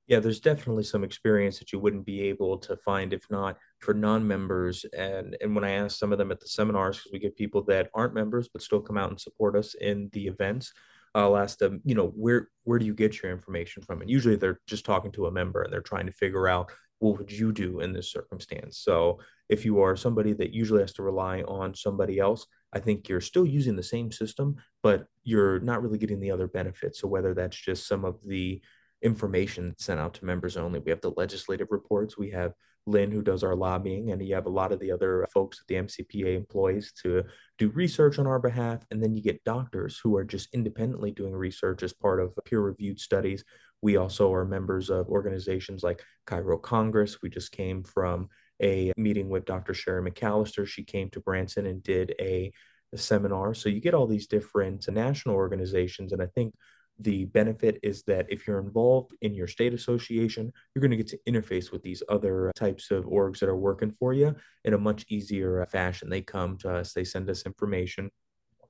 [0.08, 3.94] yeah, there's definitely some experience that you wouldn't be able to find if not for
[3.94, 4.86] non-members.
[4.98, 7.64] And and when I ask some of them at the seminars, because we get people
[7.64, 10.74] that aren't members but still come out and support us in the events,
[11.14, 14.02] I'll ask them, you know, where where do you get your information from?
[14.02, 17.18] And usually they're just talking to a member and they're trying to figure out what
[17.18, 18.80] would you do in this circumstance.
[18.80, 23.08] So if you are somebody that usually has to rely on somebody else, I think
[23.08, 27.00] you're still using the same system, but you're not really getting the other benefits.
[27.00, 28.62] So whether that's just some of the
[29.02, 30.80] information sent out to members only.
[30.80, 32.18] We have the legislative reports.
[32.18, 32.54] We have
[32.88, 35.68] Lynn, who does our lobbying, and you have a lot of the other folks at
[35.68, 37.24] the MCPA employees to
[37.58, 38.82] do research on our behalf.
[38.90, 42.62] And then you get doctors who are just independently doing research as part of peer
[42.62, 43.44] reviewed studies.
[43.82, 47.18] We also are members of organizations like ChiroCongress.
[47.22, 48.30] We just came from
[48.62, 49.74] a meeting with Dr.
[49.74, 50.66] Sherry McAllister.
[50.66, 52.52] She came to Branson and did a,
[52.94, 53.54] a seminar.
[53.54, 56.14] So you get all these different national organizations.
[56.14, 56.56] And I think
[57.00, 61.08] the benefit is that if you're involved in your state association, you're going to get
[61.08, 64.78] to interface with these other types of orgs that are working for you in a
[64.78, 66.10] much easier fashion.
[66.10, 68.10] They come to us, they send us information.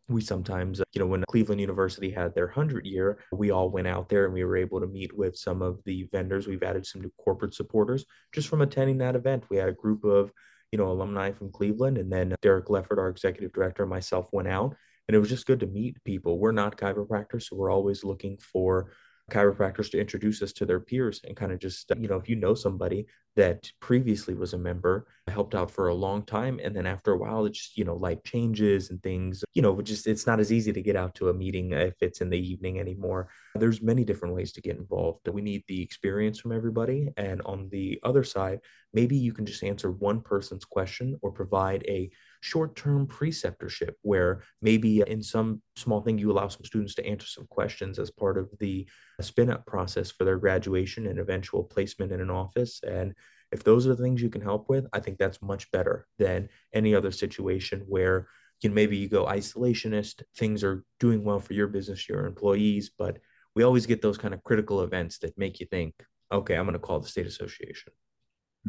[0.10, 4.08] We sometimes, you know, when Cleveland University had their 100 year, we all went out
[4.08, 6.48] there and we were able to meet with some of the vendors.
[6.48, 9.44] We've added some new corporate supporters just from attending that event.
[9.50, 10.32] We had a group of,
[10.72, 14.48] you know, alumni from Cleveland, and then Derek Leffert, our executive director, and myself went
[14.48, 14.76] out
[15.08, 16.40] and it was just good to meet people.
[16.40, 18.92] We're not chiropractors, so we're always looking for
[19.32, 22.36] chiropractors to introduce us to their peers and kind of just you know if you
[22.36, 26.86] know somebody that previously was a member helped out for a long time and then
[26.86, 30.26] after a while it just you know life changes and things you know just it's
[30.26, 33.28] not as easy to get out to a meeting if it's in the evening anymore.
[33.56, 35.28] There's many different ways to get involved.
[35.28, 37.10] We need the experience from everybody.
[37.18, 38.62] And on the other side
[38.94, 42.10] maybe you can just answer one person's question or provide a
[42.42, 47.48] short-term preceptorship where maybe in some small thing you allow some students to answer some
[47.48, 48.88] questions as part of the
[49.22, 52.82] spin-up process for their graduation and eventual placement in an office.
[52.88, 53.14] And
[53.52, 56.50] if those are the things you can help with i think that's much better than
[56.74, 58.28] any other situation where
[58.62, 62.92] you know, maybe you go isolationist things are doing well for your business your employees
[62.98, 63.20] but
[63.56, 65.94] we always get those kind of critical events that make you think
[66.32, 67.94] okay i'm going to call the state association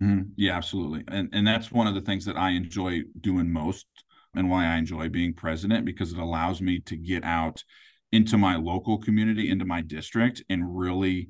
[0.01, 0.31] Mm-hmm.
[0.37, 1.05] Yeah, absolutely.
[1.09, 3.87] And and that's one of the things that I enjoy doing most
[4.35, 7.65] and why I enjoy being president because it allows me to get out
[8.13, 11.29] into my local community, into my district and really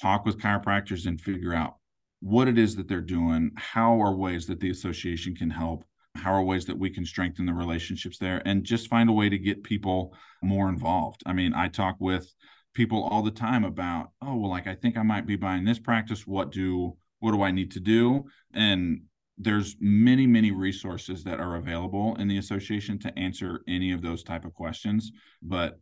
[0.00, 1.76] talk with chiropractors and figure out
[2.20, 6.32] what it is that they're doing, how are ways that the association can help, how
[6.32, 9.38] are ways that we can strengthen the relationships there and just find a way to
[9.38, 11.22] get people more involved.
[11.26, 12.32] I mean, I talk with
[12.74, 15.78] people all the time about, oh, well, like I think I might be buying this
[15.78, 16.26] practice.
[16.26, 18.24] What do what do I need to do?
[18.52, 19.02] And
[19.38, 24.24] there's many, many resources that are available in the association to answer any of those
[24.24, 25.12] type of questions.
[25.40, 25.78] But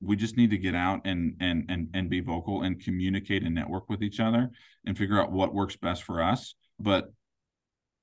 [0.00, 3.54] we just need to get out and and and and be vocal and communicate and
[3.54, 4.50] network with each other
[4.84, 6.56] and figure out what works best for us.
[6.80, 7.12] But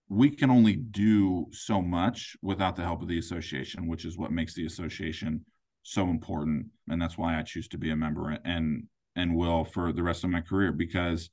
[0.07, 4.31] we can only do so much without the help of the association, which is what
[4.31, 5.43] makes the association
[5.83, 6.67] so important.
[6.87, 8.83] And that's why I choose to be a member and
[9.17, 11.29] and will for the rest of my career because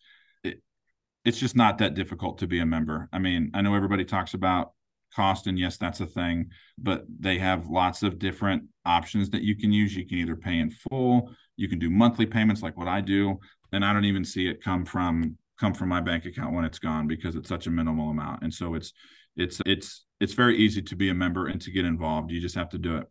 [1.25, 3.09] it's just not that difficult to be a member.
[3.13, 4.73] I mean, I know everybody talks about
[5.15, 9.57] cost, and yes, that's a thing, but they have lots of different options that you
[9.57, 9.97] can use.
[9.97, 13.39] You can either pay in full, you can do monthly payments like what I do.
[13.73, 16.81] and I don't even see it come from come from my bank account when it's
[16.81, 18.43] gone because it's such a minimal amount.
[18.43, 18.93] And so it's
[19.37, 22.31] it's it's it's very easy to be a member and to get involved.
[22.31, 23.07] You just have to do it.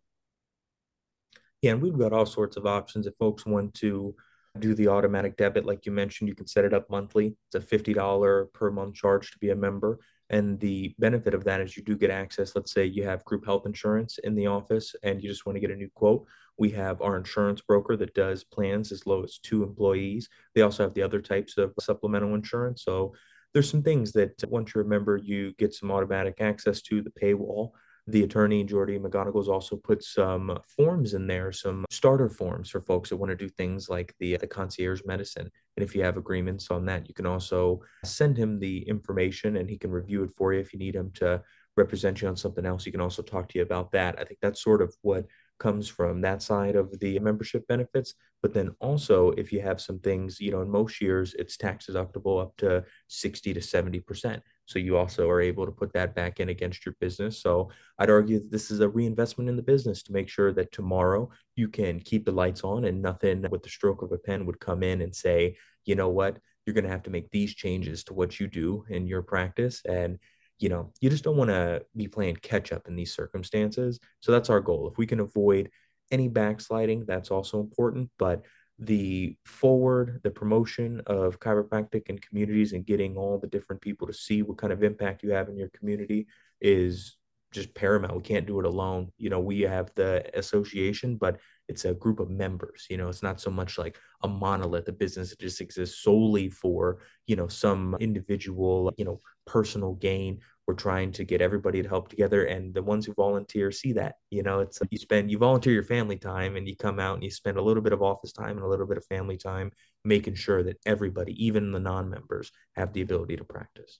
[1.62, 4.16] Yeah, and we've got all sorts of options if folks want to
[4.60, 7.36] do the automatic debit, like you mentioned, you can set it up monthly.
[7.52, 10.00] It's a $50 per month charge to be a member.
[10.30, 12.56] And the benefit of that is you do get access.
[12.56, 15.60] Let's say you have group health insurance in the office and you just want to
[15.60, 16.26] get a new quote.
[16.58, 20.30] We have our insurance broker that does plans as low as two employees.
[20.54, 22.84] They also have the other types of supplemental insurance.
[22.84, 23.14] So
[23.54, 27.12] there's some things that once you're a member, you get some automatic access to the
[27.12, 27.72] paywall
[28.08, 33.10] the attorney Jordy McGonigal's also put some forms in there, some starter forms for folks
[33.10, 35.50] that want to do things like the the concierge medicine.
[35.78, 39.70] And if you have agreements on that, you can also send him the information and
[39.70, 41.42] he can review it for you if you need him to
[41.76, 42.84] represent you on something else.
[42.84, 44.20] He can also talk to you about that.
[44.20, 45.26] I think that's sort of what
[45.60, 48.16] comes from that side of the membership benefits.
[48.42, 51.88] But then also, if you have some things, you know, in most years, it's tax
[51.88, 54.42] deductible up to 60 to 70%.
[54.66, 57.42] So you also are able to put that back in against your business.
[57.42, 60.72] So I'd argue that this is a reinvestment in the business to make sure that
[60.72, 64.46] tomorrow you can keep the lights on and nothing with the stroke of a pen
[64.46, 67.54] would come in and say, you know what, you're going to have to make these
[67.54, 69.82] changes to what you do in your practice.
[69.86, 70.18] And
[70.60, 74.00] you know, you just don't want to be playing catch up in these circumstances.
[74.22, 74.88] So that's our goal.
[74.88, 75.70] If we can avoid
[76.12, 78.10] any backsliding, that's also important.
[78.18, 78.44] But
[78.80, 84.14] the forward, the promotion of chiropractic in communities and getting all the different people to
[84.14, 86.28] see what kind of impact you have in your community
[86.60, 87.18] is
[87.54, 88.16] just paramount.
[88.16, 89.12] We can't do it alone.
[89.18, 92.88] You know, we have the association, but it's a group of members.
[92.90, 96.50] You know, it's not so much like a monolith, a business that just exists solely
[96.50, 100.40] for, you know, some individual, you know, personal gain.
[100.68, 102.46] We're trying to get everybody to help together.
[102.46, 104.16] And the ones who volunteer see that.
[104.30, 107.24] You know, it's you spend, you volunteer your family time and you come out and
[107.24, 109.72] you spend a little bit of office time and a little bit of family time
[110.06, 114.00] making sure that everybody, even the non members, have the ability to practice.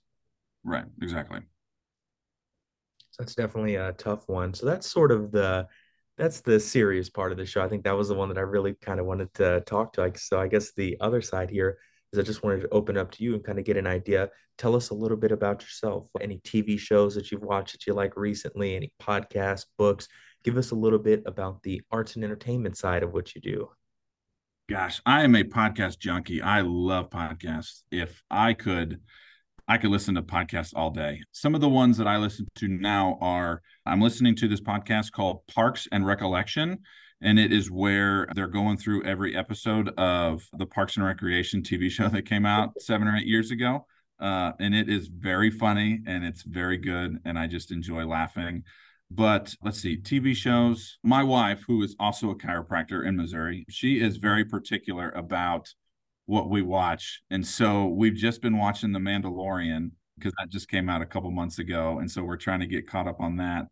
[0.64, 0.86] Right.
[1.02, 1.40] Exactly.
[3.12, 4.54] So that's definitely a tough one.
[4.54, 5.68] So that's sort of the
[6.18, 7.62] that's the serious part of the show.
[7.62, 10.12] I think that was the one that I really kind of wanted to talk to.
[10.16, 11.78] So I guess the other side here
[12.20, 14.30] I just wanted to open up to you and kind of get an idea.
[14.58, 16.08] Tell us a little bit about yourself.
[16.22, 20.08] Any TV shows that you've watched that you like recently, any podcasts, books.
[20.44, 23.70] Give us a little bit about the arts and entertainment side of what you do.
[24.70, 26.42] Gosh, I am a podcast junkie.
[26.42, 27.84] I love podcasts.
[27.92, 29.02] If I could
[29.68, 31.22] I could listen to podcasts all day.
[31.32, 35.12] Some of the ones that I listen to now are I'm listening to this podcast
[35.12, 36.80] called Parks and Recollection.
[37.24, 41.90] And it is where they're going through every episode of the Parks and Recreation TV
[41.90, 43.88] show that came out seven or eight years ago.
[44.20, 47.18] Uh, and it is very funny and it's very good.
[47.26, 48.64] And I just enjoy laughing.
[49.10, 50.98] But let's see, TV shows.
[51.04, 55.74] My wife, who is also a chiropractor in Missouri, she is very particular about
[56.26, 57.22] what we watch.
[57.30, 61.32] And so we've just been watching The Mandalorian because that just came out a couple
[61.32, 62.00] months ago.
[62.00, 63.68] And so we're trying to get caught up on that.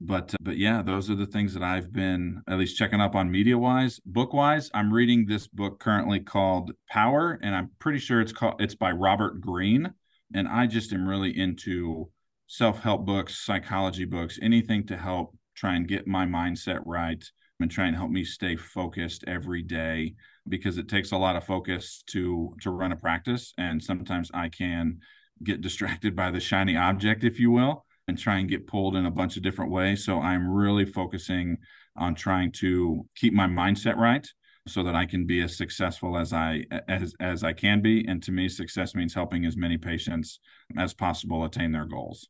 [0.00, 3.14] But uh, but yeah, those are the things that I've been at least checking up
[3.14, 4.00] on media wise.
[4.06, 8.60] Book wise, I'm reading this book currently called Power, and I'm pretty sure it's called
[8.60, 9.92] it's by Robert Greene.
[10.34, 12.10] And I just am really into
[12.48, 17.24] self-help books, psychology books, anything to help try and get my mindset right
[17.60, 20.14] and try and help me stay focused every day
[20.48, 24.48] because it takes a lot of focus to to run a practice and sometimes i
[24.48, 24.98] can
[25.42, 29.06] get distracted by the shiny object if you will and try and get pulled in
[29.06, 30.04] a bunch of different ways.
[30.04, 31.58] So i'm really focusing
[31.96, 34.26] on trying to keep my mindset right
[34.66, 38.06] so that i can be as successful as i as as i can be.
[38.08, 40.40] And to me success means helping as many patients
[40.76, 42.28] as possible attain their goals.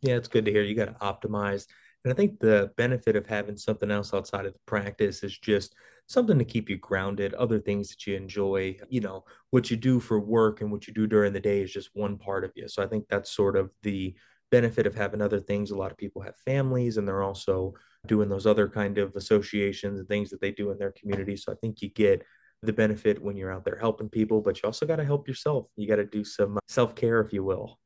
[0.00, 1.66] Yeah it's good to hear you got to optimize.
[2.04, 5.74] And I think the benefit of having something else outside of the practice is just
[6.06, 8.76] something to keep you grounded, other things that you enjoy.
[8.88, 11.72] You know, what you do for work and what you do during the day is
[11.72, 12.68] just one part of you.
[12.68, 14.14] So I think that's sort of the
[14.50, 15.70] benefit of having other things.
[15.70, 17.74] A lot of people have families and they're also
[18.06, 21.36] doing those other kind of associations and things that they do in their community.
[21.36, 22.22] So I think you get
[22.62, 25.66] the benefit when you're out there helping people, but you also got to help yourself.
[25.76, 27.78] You got to do some uh, self care, if you will.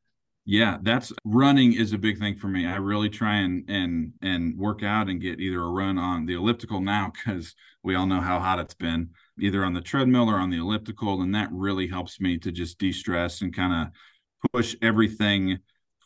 [0.51, 2.65] Yeah, that's running is a big thing for me.
[2.67, 6.33] I really try and and and work out and get either a run on the
[6.33, 10.37] elliptical now because we all know how hot it's been, either on the treadmill or
[10.37, 14.75] on the elliptical, and that really helps me to just de-stress and kind of push
[14.81, 15.59] everything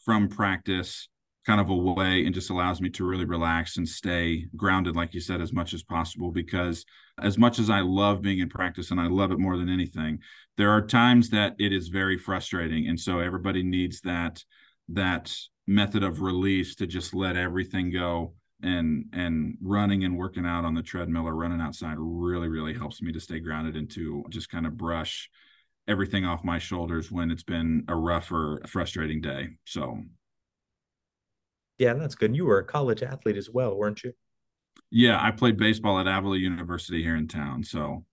[0.04, 1.06] from practice
[1.44, 5.20] kind of away and just allows me to really relax and stay grounded like you
[5.20, 6.84] said as much as possible because
[7.20, 10.20] as much as I love being in practice and I love it more than anything
[10.56, 14.42] there are times that it is very frustrating and so everybody needs that
[14.90, 15.34] that
[15.66, 20.74] method of release to just let everything go and and running and working out on
[20.74, 24.50] the treadmill or running outside really really helps me to stay grounded and to just
[24.50, 25.28] kind of brush
[25.88, 29.48] everything off my shoulders when it's been a rough or frustrating day.
[29.64, 29.98] So
[31.78, 32.34] yeah, that's good.
[32.36, 34.12] You were a college athlete as well, weren't you?
[34.90, 37.64] Yeah, I played baseball at Avila University here in town.
[37.64, 38.04] So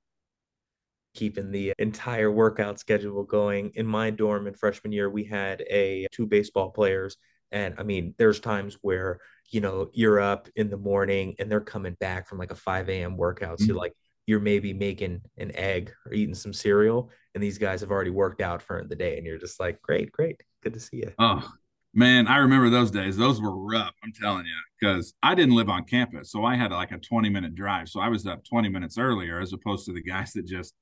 [1.16, 3.72] keeping the entire workout schedule going.
[3.76, 7.18] In my dorm in freshman year, we had a two baseball players.
[7.52, 11.62] And I mean, there's times where, you know, you're up in the morning and they're
[11.62, 13.18] coming back from like a 5 a.m.
[13.18, 13.60] workout.
[13.60, 13.78] So mm-hmm.
[13.78, 13.94] like
[14.28, 18.42] you're maybe making an egg or eating some cereal, and these guys have already worked
[18.42, 19.18] out for the day.
[19.18, 20.42] And you're just like, great, great.
[20.62, 21.12] Good to see you.
[21.18, 21.52] Oh,
[21.94, 23.18] man, I remember those days.
[23.18, 23.94] Those were rough.
[24.04, 26.32] I'm telling you, because I didn't live on campus.
[26.32, 27.90] So I had like a 20 minute drive.
[27.90, 30.74] So I was up 20 minutes earlier as opposed to the guys that just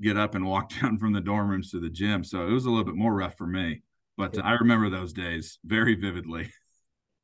[0.00, 2.24] get up and walk down from the dorm rooms to the gym.
[2.24, 3.82] So it was a little bit more rough for me,
[4.16, 4.42] but yeah.
[4.42, 6.50] I remember those days very vividly.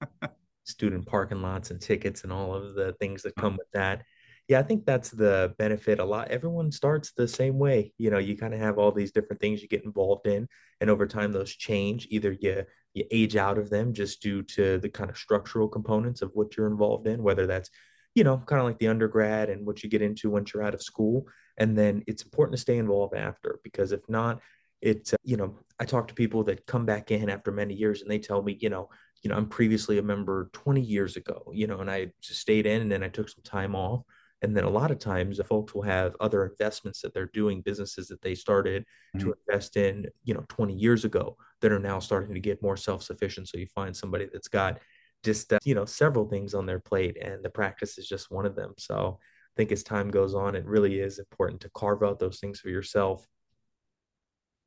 [0.65, 3.43] Student parking lots and tickets and all of the things that uh-huh.
[3.43, 4.03] come with that.
[4.49, 6.29] Yeah, I think that's the benefit a lot.
[6.29, 7.93] Everyone starts the same way.
[7.99, 10.49] You know, you kind of have all these different things you get involved in,
[10.81, 12.07] and over time those change.
[12.11, 12.65] Either you
[12.95, 16.57] you age out of them just due to the kind of structural components of what
[16.57, 17.71] you're involved in, whether that's
[18.15, 20.75] you know, kind of like the undergrad and what you get into once you're out
[20.75, 21.27] of school.
[21.57, 24.41] And then it's important to stay involved after because if not,
[24.81, 28.03] it, uh, you know, I talk to people that come back in after many years
[28.03, 28.89] and they tell me, you know,
[29.23, 32.67] you know, I'm previously a member 20 years ago, you know, and I just stayed
[32.67, 34.03] in and then I took some time off.
[34.43, 37.61] And then a lot of times the folks will have other investments that they're doing,
[37.61, 38.85] businesses that they started
[39.17, 39.27] mm-hmm.
[39.27, 42.77] to invest in, you know, 20 years ago that are now starting to get more
[42.77, 43.49] self-sufficient.
[43.49, 44.79] So you find somebody that's got
[45.25, 48.47] just uh, you know several things on their plate and the practice is just one
[48.47, 52.03] of them so i think as time goes on it really is important to carve
[52.03, 53.27] out those things for yourself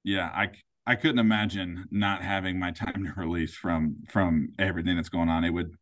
[0.04, 0.50] yeah i
[0.86, 5.44] i couldn't imagine not having my time to release from from everything that's going on
[5.44, 5.74] it would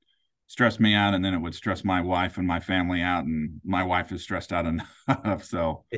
[0.49, 3.61] stress me out and then it would stress my wife and my family out and
[3.63, 4.65] my wife is stressed out
[5.07, 5.85] enough so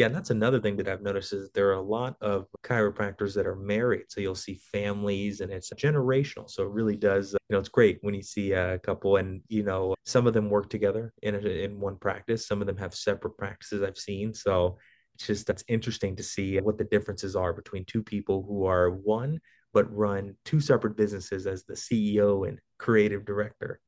[0.00, 3.34] Yeah, and that's another thing that I've noticed is there are a lot of chiropractors
[3.34, 4.04] that are married.
[4.08, 6.48] So you'll see families and it's generational.
[6.48, 9.42] So it really does, uh, you know, it's great when you see a couple and,
[9.48, 12.48] you know, some of them work together in, a, in one practice.
[12.48, 14.32] Some of them have separate practices I've seen.
[14.32, 14.78] So
[15.16, 18.90] it's just, that's interesting to see what the differences are between two people who are
[18.90, 19.38] one,
[19.74, 23.78] but run two separate businesses as the CEO and creative director.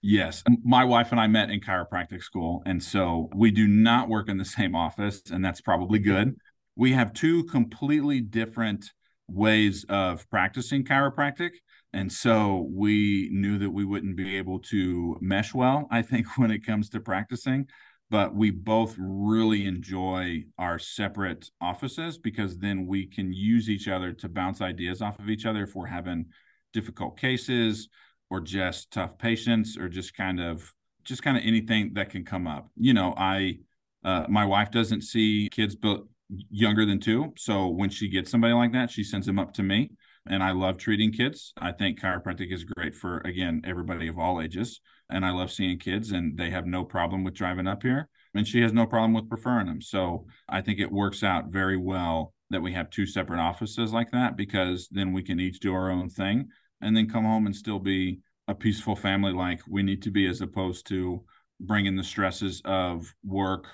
[0.00, 0.44] Yes.
[0.62, 2.62] My wife and I met in chiropractic school.
[2.66, 6.36] And so we do not work in the same office, and that's probably good.
[6.76, 8.92] We have two completely different
[9.26, 11.50] ways of practicing chiropractic.
[11.92, 16.52] And so we knew that we wouldn't be able to mesh well, I think, when
[16.52, 17.66] it comes to practicing.
[18.10, 24.12] But we both really enjoy our separate offices because then we can use each other
[24.12, 26.26] to bounce ideas off of each other if we're having
[26.78, 27.88] difficult cases
[28.30, 30.72] or just tough patients or just kind of
[31.02, 32.68] just kind of anything that can come up.
[32.76, 33.58] You know, I
[34.04, 36.02] uh, my wife doesn't see kids but
[36.50, 39.62] younger than two, so when she gets somebody like that, she sends them up to
[39.62, 39.90] me.
[40.30, 41.54] And I love treating kids.
[41.56, 44.80] I think chiropractic is great for again everybody of all ages.
[45.10, 48.46] And I love seeing kids, and they have no problem with driving up here, and
[48.46, 49.80] she has no problem with preferring them.
[49.80, 54.10] So I think it works out very well that we have two separate offices like
[54.10, 56.48] that because then we can each do our own thing
[56.80, 60.26] and then come home and still be a peaceful family like we need to be
[60.26, 61.22] as opposed to
[61.60, 63.66] bringing the stresses of work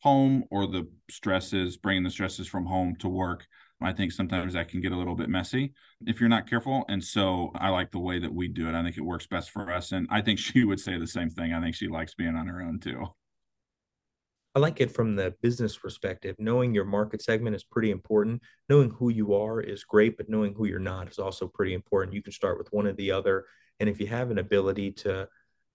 [0.00, 3.46] home or the stresses bringing the stresses from home to work.
[3.80, 5.72] I think sometimes that can get a little bit messy
[6.06, 8.76] if you're not careful and so i like the way that we do it.
[8.76, 11.30] I think it works best for us and i think she would say the same
[11.30, 11.52] thing.
[11.52, 13.06] I think she likes being on her own too
[14.54, 16.36] I like it from the business perspective.
[16.38, 18.42] Knowing your market segment is pretty important.
[18.68, 22.14] Knowing who you are is great, but knowing who you're not is also pretty important.
[22.14, 23.46] You can start with one or the other.
[23.80, 25.26] And if you have an ability to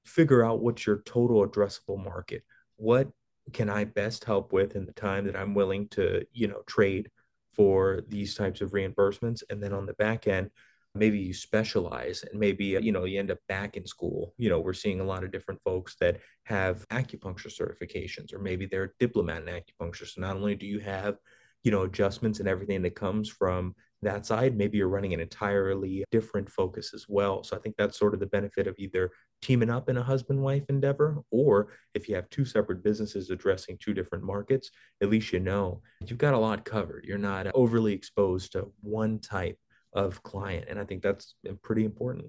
[0.05, 2.43] figure out what's your total addressable market,
[2.75, 3.09] what
[3.51, 7.09] can I best help with in the time that I'm willing to, you know, trade
[7.53, 9.41] for these types of reimbursements?
[9.49, 10.51] And then on the back end,
[10.97, 14.49] maybe you specialize and maybe uh, you know you end up back in school you
[14.49, 18.83] know we're seeing a lot of different folks that have acupuncture certifications or maybe they're
[18.83, 20.07] a diplomat in acupuncture.
[20.07, 21.17] So not only do you have
[21.63, 26.03] you know adjustments and everything that comes from that side maybe you're running an entirely
[26.11, 27.43] different focus as well.
[27.43, 30.41] So i think that's sort of the benefit of either teaming up in a husband
[30.41, 34.71] wife endeavor or if you have two separate businesses addressing two different markets
[35.01, 37.05] at least you know you've got a lot covered.
[37.05, 39.57] You're not overly exposed to one type
[39.97, 40.65] of client.
[40.69, 42.27] And I think that's pretty important.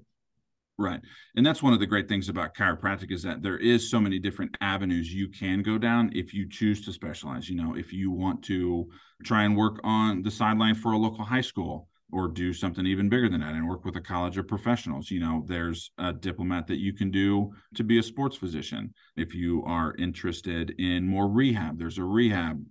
[0.80, 1.00] Right.
[1.36, 4.18] And that's one of the great things about chiropractic is that there is so many
[4.18, 7.48] different avenues you can go down if you choose to specialize.
[7.48, 8.88] You know, if you want to
[9.24, 13.10] try and work on the sideline for a local high school, or do something even
[13.10, 15.10] bigger than that and work with a college of professionals.
[15.10, 18.94] You know, there's a diplomat that you can do to be a sports physician.
[19.16, 22.64] If you are interested in more rehab, there's a rehab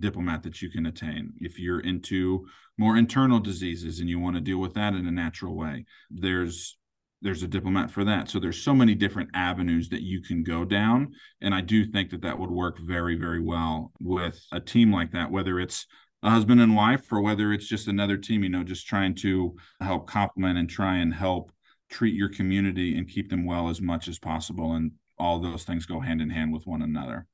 [0.00, 1.32] diplomat that you can attain.
[1.40, 2.46] If you're into
[2.78, 6.78] more internal diseases and you want to deal with that in a natural way, there's
[7.22, 8.28] there's a diplomat for that.
[8.28, 12.10] So there's so many different avenues that you can go down, and I do think
[12.10, 15.86] that that would work very very well with a team like that, whether it's
[16.22, 18.42] a husband and wife or whether it's just another team.
[18.42, 21.52] You know, just trying to help complement and try and help
[21.88, 25.86] treat your community and keep them well as much as possible, and all those things
[25.86, 27.26] go hand in hand with one another.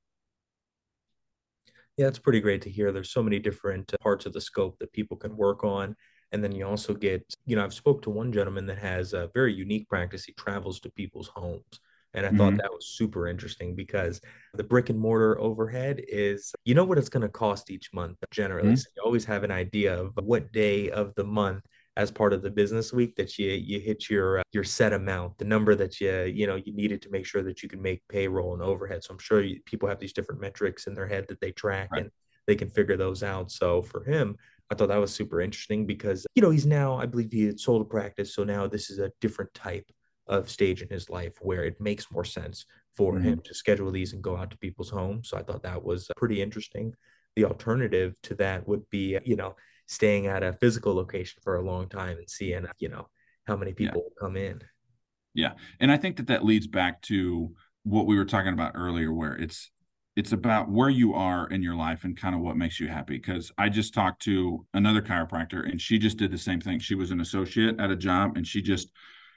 [1.97, 2.91] Yeah, it's pretty great to hear.
[2.91, 5.95] There's so many different parts of the scope that people can work on.
[6.33, 9.31] And then you also get, you know, I've spoke to one gentleman that has a
[9.35, 10.25] very unique practice.
[10.25, 11.81] He travels to people's homes.
[12.15, 12.39] And I mm-hmm.
[12.39, 14.21] thought that was super interesting because
[14.55, 18.17] the brick and mortar overhead is, you know, what it's going to cost each month
[18.31, 18.69] generally.
[18.69, 18.77] Mm-hmm.
[18.77, 21.65] So you always have an idea of what day of the month
[21.97, 25.37] as part of the business week that you you hit your uh, your set amount,
[25.39, 28.03] the number that you you know you needed to make sure that you can make
[28.09, 29.05] payroll and overhead.
[29.05, 31.91] So I'm sure you, people have these different metrics in their head that they track
[31.93, 32.03] right.
[32.03, 32.11] and
[32.47, 33.51] they can figure those out.
[33.51, 34.37] So for him,
[34.71, 37.61] I thought that was super interesting because you know he's now I believe he had
[37.61, 39.91] sold a practice, so now this is a different type
[40.29, 42.65] of stage in his life where it makes more sense
[42.97, 43.25] for mm-hmm.
[43.25, 45.29] him to schedule these and go out to people's homes.
[45.29, 46.95] So I thought that was pretty interesting.
[47.37, 49.57] The alternative to that would be, you know,
[49.93, 53.07] staying at a physical location for a long time and seeing you know
[53.47, 54.21] how many people yeah.
[54.21, 54.61] come in.
[55.35, 55.53] Yeah.
[55.81, 57.53] And i think that that leads back to
[57.85, 59.71] what we were talking about earlier where it's
[60.15, 63.17] it's about where you are in your life and kind of what makes you happy.
[63.17, 66.79] Because i just talked to another chiropractor and she just did the same thing.
[66.79, 68.91] She was an associate at a job and she just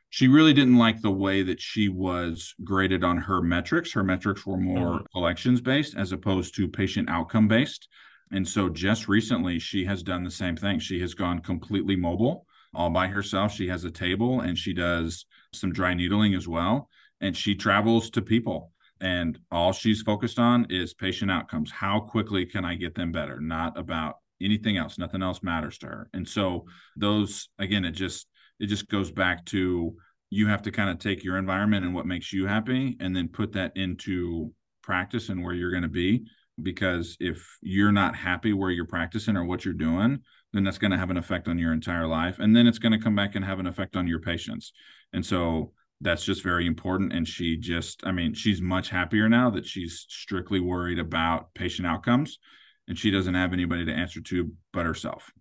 [0.10, 3.92] she really didn't like the way that she was graded on her metrics.
[3.92, 5.06] Her metrics were more mm-hmm.
[5.12, 7.90] collections based as opposed to patient outcome based
[8.32, 10.80] and so just recently, she has done the same thing.
[10.80, 13.54] She has gone completely mobile all by herself.
[13.54, 16.90] She has a table and she does some dry needling as well.
[17.22, 18.72] And she travels to people.
[19.02, 21.72] And all she's focused on is patient outcomes.
[21.72, 23.40] How quickly can I get them better?
[23.40, 24.98] Not about anything else.
[24.98, 26.10] Nothing else matters to her.
[26.14, 26.66] And so
[26.96, 28.28] those again, it just
[28.60, 29.96] it just goes back to
[30.30, 33.28] you have to kind of take your environment and what makes you happy and then
[33.28, 34.52] put that into
[34.82, 36.26] practice and where you're going to be
[36.62, 40.20] because if you're not happy where you're practicing or what you're doing
[40.54, 42.92] then that's going to have an effect on your entire life and then it's going
[42.92, 44.72] to come back and have an effect on your patients
[45.14, 49.50] and so that's just very important and she just i mean she's much happier now
[49.50, 52.40] that she's strictly worried about patient outcomes
[52.88, 55.32] and she doesn't have anybody to answer to but herself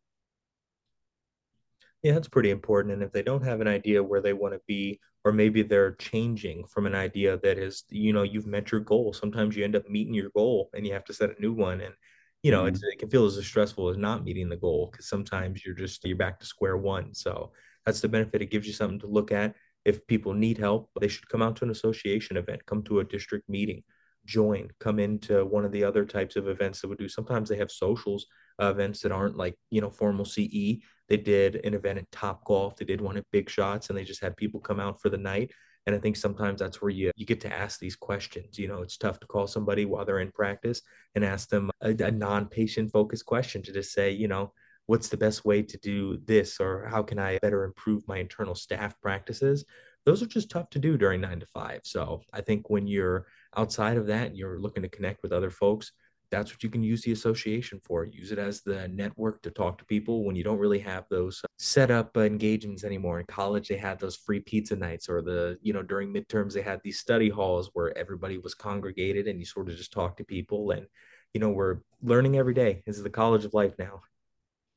[2.04, 2.92] yeah, that's pretty important.
[2.92, 5.94] And if they don't have an idea where they want to be, or maybe they're
[5.94, 9.12] changing from an idea that is, you know, you've met your goal.
[9.12, 11.80] Sometimes you end up meeting your goal and you have to set a new one.
[11.80, 11.94] And,
[12.42, 12.76] you know, mm-hmm.
[12.92, 16.16] it can feel as stressful as not meeting the goal because sometimes you're just, you're
[16.16, 17.14] back to square one.
[17.14, 17.52] So
[17.86, 18.42] that's the benefit.
[18.42, 19.54] It gives you something to look at.
[19.86, 23.04] If people need help, they should come out to an association event, come to a
[23.04, 23.82] district meeting,
[24.26, 27.08] join, come into one of the other types of events that we do.
[27.08, 28.26] Sometimes they have socials
[28.60, 32.44] uh, events that aren't like, you know, formal CE they did an event at Top
[32.44, 32.76] Golf.
[32.76, 35.18] They did one at Big Shots, and they just had people come out for the
[35.18, 35.50] night.
[35.86, 38.58] And I think sometimes that's where you you get to ask these questions.
[38.58, 40.80] You know, it's tough to call somebody while they're in practice
[41.14, 44.52] and ask them a, a non-patient focused question to just say, you know,
[44.86, 48.54] what's the best way to do this, or how can I better improve my internal
[48.54, 49.64] staff practices?
[50.06, 51.80] Those are just tough to do during nine to five.
[51.84, 53.26] So I think when you're
[53.56, 55.92] outside of that, you're looking to connect with other folks
[56.34, 58.04] that's what you can use the association for.
[58.04, 61.40] Use it as the network to talk to people when you don't really have those
[61.44, 63.20] uh, set up engagements anymore.
[63.20, 66.62] In college, they had those free pizza nights, or the, you know, during midterms, they
[66.62, 70.24] had these study halls where everybody was congregated and you sort of just talk to
[70.24, 70.72] people.
[70.72, 70.86] And,
[71.32, 72.82] you know, we're learning every day.
[72.86, 74.02] This is the college of life now.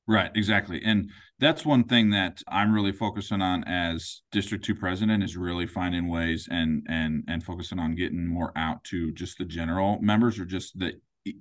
[0.09, 0.81] Right, exactly.
[0.85, 5.67] And that's one thing that I'm really focusing on as District 2 president is really
[5.67, 10.39] finding ways and and and focusing on getting more out to just the general members
[10.39, 10.93] or just the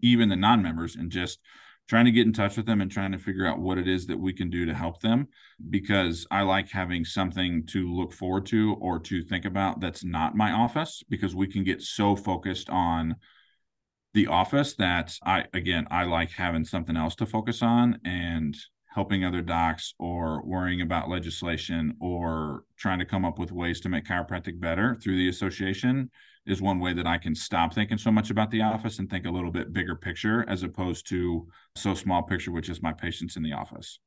[0.03, 1.41] even the non-members and just
[1.89, 4.07] trying to get in touch with them and trying to figure out what it is
[4.07, 5.29] that we can do to help them
[5.71, 10.37] because I like having something to look forward to or to think about that's not
[10.37, 13.17] my office because we can get so focused on
[14.15, 18.57] the office that I again I like having something else to focus on and
[18.97, 23.91] helping other docs or worrying about legislation or trying to come up with ways to
[23.91, 26.11] make chiropractic better through the association
[26.47, 29.27] is one way that I can stop thinking so much about the office and think
[29.27, 33.37] a little bit bigger picture as opposed to so small picture, which is my patients
[33.37, 33.99] in the office.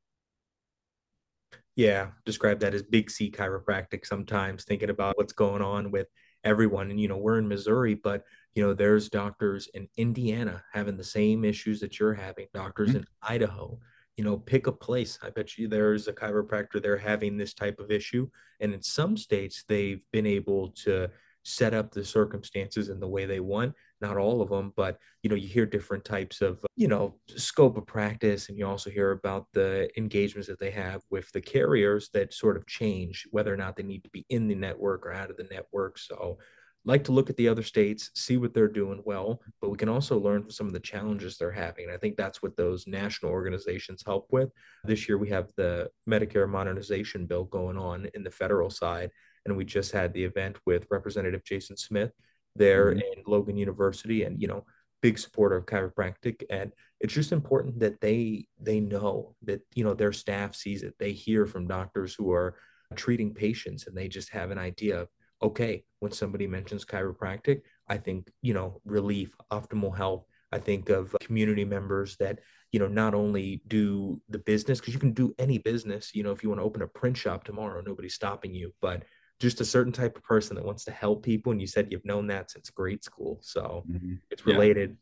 [1.76, 6.08] Yeah, describe that as big C chiropractic sometimes, thinking about what's going on with
[6.44, 6.90] everyone.
[6.90, 8.24] And, you know, we're in Missouri, but,
[8.54, 12.98] you know, there's doctors in Indiana having the same issues that you're having, doctors mm-hmm.
[12.98, 13.78] in Idaho,
[14.16, 15.18] you know, pick a place.
[15.22, 18.28] I bet you there's a chiropractor there having this type of issue.
[18.58, 21.08] And in some states, they've been able to
[21.42, 23.74] set up the circumstances in the way they want.
[24.00, 27.76] Not all of them, but you know, you hear different types of, you know, scope
[27.76, 32.08] of practice, and you also hear about the engagements that they have with the carriers
[32.14, 35.12] that sort of change whether or not they need to be in the network or
[35.12, 35.98] out of the network.
[35.98, 36.38] So
[36.84, 39.88] like to look at the other states, see what they're doing well, but we can
[39.88, 41.84] also learn from some of the challenges they're having.
[41.84, 44.50] And I think that's what those national organizations help with.
[44.84, 49.10] This year, we have the Medicare modernization bill going on in the federal side.
[49.44, 52.12] And we just had the event with Representative Jason Smith
[52.56, 52.98] there mm-hmm.
[52.98, 54.24] in Logan University.
[54.24, 54.64] And, you know,
[55.02, 59.94] big supporter of chiropractic and it's just important that they they know that you know
[59.94, 62.54] their staff sees it they hear from doctors who are
[62.96, 65.08] treating patients and they just have an idea of
[65.42, 70.24] okay, when somebody mentions chiropractic, I think, you know, relief, optimal health.
[70.52, 72.40] I think of community members that,
[72.72, 76.32] you know, not only do the business, because you can do any business, you know,
[76.32, 79.04] if you want to open a print shop tomorrow, nobody's stopping you, but
[79.40, 81.50] just a certain type of person that wants to help people.
[81.50, 83.38] And you said you've known that since grade school.
[83.42, 84.14] So mm-hmm.
[84.30, 84.96] it's related.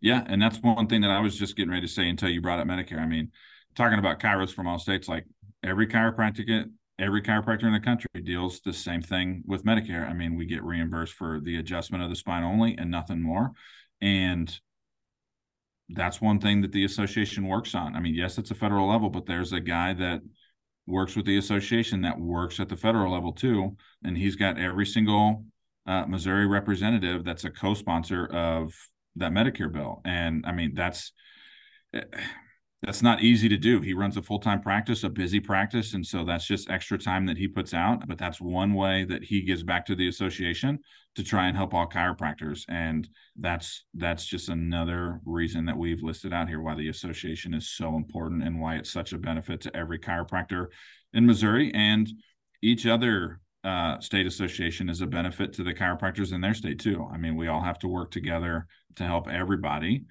[0.00, 0.18] Yeah.
[0.18, 0.32] yeah.
[0.32, 2.60] And that's one thing that I was just getting ready to say until you brought
[2.60, 3.00] up Medicare.
[3.00, 3.32] I mean,
[3.74, 5.24] talking about chiros from all states, like
[5.62, 6.70] every chiropractic
[7.00, 10.08] every chiropractor in the country deals the same thing with Medicare.
[10.08, 13.52] I mean, we get reimbursed for the adjustment of the spine only and nothing more.
[14.02, 14.54] And
[15.88, 17.96] that's one thing that the association works on.
[17.96, 20.20] I mean, yes, it's a federal level, but there's a guy that
[20.90, 23.76] works with the association that works at the federal level too.
[24.04, 25.44] And he's got every single
[25.86, 28.74] uh, Missouri representative that's a co sponsor of
[29.16, 30.00] that Medicare bill.
[30.04, 31.12] And I mean, that's.
[31.94, 32.02] Eh,
[32.82, 33.80] that's not easy to do.
[33.80, 35.92] He runs a full time practice, a busy practice.
[35.92, 38.08] And so that's just extra time that he puts out.
[38.08, 40.78] But that's one way that he gives back to the association
[41.16, 42.64] to try and help all chiropractors.
[42.68, 43.06] And
[43.38, 47.96] that's that's just another reason that we've listed out here why the association is so
[47.96, 50.68] important and why it's such a benefit to every chiropractor
[51.12, 51.70] in Missouri.
[51.74, 52.08] And
[52.62, 57.06] each other uh, state association is a benefit to the chiropractors in their state too.
[57.12, 58.66] I mean, we all have to work together
[58.96, 60.06] to help everybody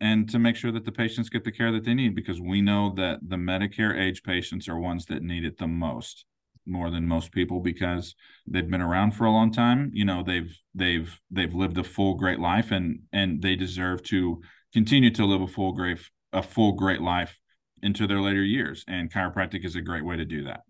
[0.00, 2.60] and to make sure that the patients get the care that they need because we
[2.60, 6.24] know that the Medicare age patients are ones that need it the most
[6.66, 8.14] more than most people because
[8.46, 12.14] they've been around for a long time you know they've they've they've lived a full
[12.14, 14.40] great life and and they deserve to
[14.72, 15.98] continue to live a full great
[16.32, 17.38] a full great life
[17.82, 20.60] into their later years and chiropractic is a great way to do that.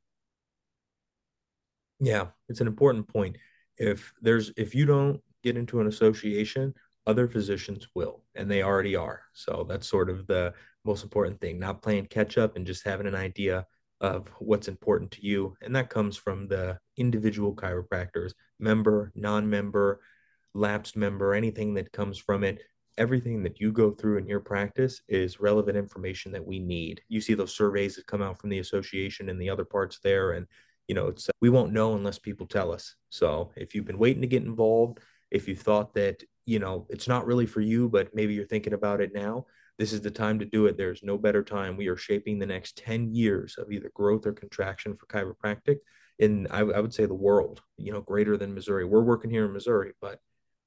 [2.00, 3.36] Yeah it's an important point.
[3.78, 6.74] If there's if you don't get into an association
[7.06, 9.22] other physicians will, and they already are.
[9.32, 13.06] So that's sort of the most important thing, not playing catch up and just having
[13.06, 13.66] an idea
[14.00, 15.56] of what's important to you.
[15.62, 20.00] And that comes from the individual chiropractors, member, non member,
[20.54, 22.60] lapsed member, anything that comes from it.
[22.96, 27.00] Everything that you go through in your practice is relevant information that we need.
[27.08, 30.32] You see those surveys that come out from the association and the other parts there,
[30.32, 30.46] and
[30.86, 32.94] you know, it's we won't know unless people tell us.
[33.08, 35.00] So if you've been waiting to get involved,
[35.30, 38.74] if you thought that you know it's not really for you but maybe you're thinking
[38.74, 39.46] about it now
[39.78, 40.76] this is the time to do it.
[40.76, 41.76] There's no better time.
[41.76, 45.78] We are shaping the next 10 years of either growth or contraction for chiropractic
[46.20, 48.84] in I, I would say the world you know greater than missouri.
[48.84, 50.20] We're working here in missouri but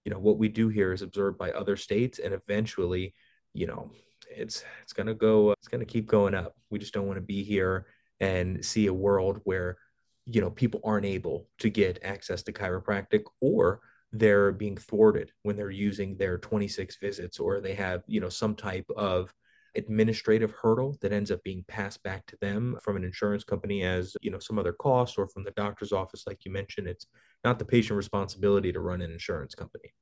[0.04, 3.14] you know what we do here is observed by other states and eventually
[3.54, 3.92] you know
[4.30, 6.56] it's it's going to go it's going to keep going up.
[6.70, 7.88] We just don't want to be here
[8.20, 9.78] and see a world where
[10.26, 13.80] you know people aren't able to get access to chiropractic or
[14.12, 18.56] they're being thwarted when they're using their 26 visits or they have you know some
[18.56, 19.34] type of
[19.76, 24.16] administrative hurdle that ends up being passed back to them from an insurance company as
[24.22, 27.06] you know some other cost or from the doctor's office like you mentioned it's
[27.44, 29.94] not the patient responsibility to run an insurance company.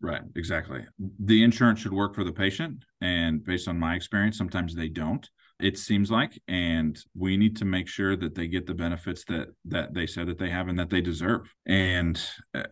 [0.00, 0.84] Right exactly.
[1.20, 5.26] The insurance should work for the patient and based on my experience sometimes they don't
[5.58, 9.48] it seems like and we need to make sure that they get the benefits that
[9.64, 11.50] that they said that they have and that they deserve.
[11.64, 12.20] And
[12.54, 12.64] uh,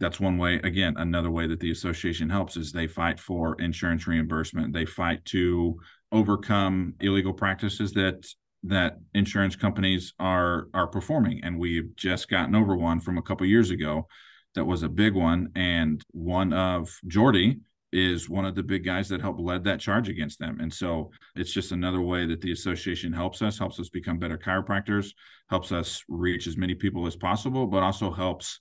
[0.00, 4.06] that's one way again another way that the association helps is they fight for insurance
[4.06, 4.72] reimbursement.
[4.72, 5.78] They fight to
[6.12, 8.26] overcome illegal practices that
[8.64, 11.40] that insurance companies are are performing.
[11.44, 14.06] And we've just gotten over one from a couple years ago
[14.54, 15.50] that was a big one.
[15.54, 17.60] And one of jordy
[17.92, 20.58] is one of the big guys that helped lead that charge against them.
[20.60, 24.38] And so it's just another way that the association helps us helps us become better
[24.38, 25.12] chiropractors
[25.48, 28.58] helps us reach as many people as possible but also helps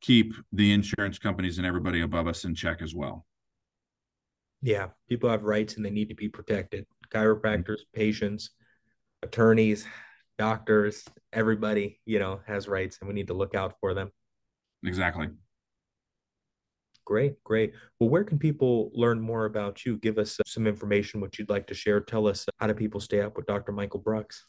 [0.00, 3.26] keep the insurance companies and everybody above us in check as well.
[4.62, 6.84] Yeah, people have rights and they need to be protected.
[6.84, 7.18] Mm-hmm.
[7.18, 8.50] Chiropractors, patients,
[9.22, 9.86] attorneys,
[10.38, 14.10] doctors, everybody, you know, has rights and we need to look out for them.
[14.84, 15.28] Exactly.
[17.04, 17.72] Great, great.
[17.98, 19.96] Well, where can people learn more about you?
[19.96, 22.00] Give us some information, what you'd like to share.
[22.00, 23.72] Tell us how do people stay up with Dr.
[23.72, 24.44] Michael Brucks?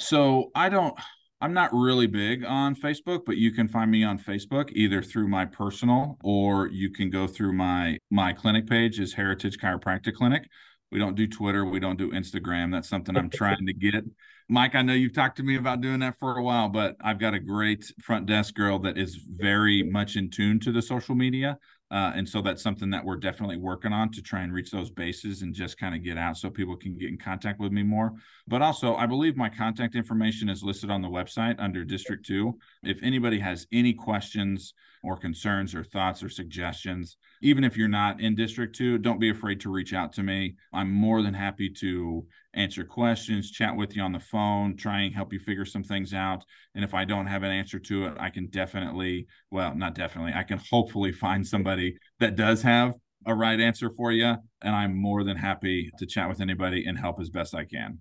[0.00, 0.98] So I don't,
[1.44, 5.28] I'm not really big on Facebook, but you can find me on Facebook either through
[5.28, 10.48] my personal or you can go through my my clinic page is Heritage Chiropractic Clinic.
[10.90, 12.72] We don't do Twitter, we don't do Instagram.
[12.72, 14.06] That's something I'm trying to get.
[14.48, 17.18] Mike, I know you've talked to me about doing that for a while, but I've
[17.18, 21.14] got a great front desk girl that is very much in tune to the social
[21.14, 21.58] media.
[21.90, 24.90] Uh, and so that's something that we're definitely working on to try and reach those
[24.90, 27.82] bases and just kind of get out so people can get in contact with me
[27.82, 28.12] more.
[28.48, 32.58] But also, I believe my contact information is listed on the website under District 2.
[32.82, 34.74] If anybody has any questions
[35.04, 39.30] or concerns or thoughts or suggestions, even if you're not in District 2, don't be
[39.30, 40.56] afraid to reach out to me.
[40.72, 45.14] I'm more than happy to answer questions, chat with you on the phone, try and
[45.14, 46.44] help you figure some things out.
[46.74, 50.32] And if I don't have an answer to it, I can definitely, well, not definitely,
[50.34, 52.94] I can hopefully find somebody that does have
[53.26, 54.36] a right answer for you.
[54.62, 57.98] And I'm more than happy to chat with anybody and help as best I can.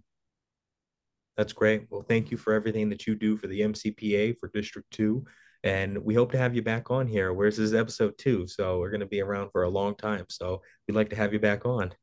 [1.35, 1.87] That's great.
[1.89, 5.25] Well, thank you for everything that you do for the MCPA for District 2.
[5.63, 7.31] And we hope to have you back on here.
[7.31, 8.47] Where's this episode two?
[8.47, 10.25] So we're going to be around for a long time.
[10.29, 11.93] So we'd like to have you back on.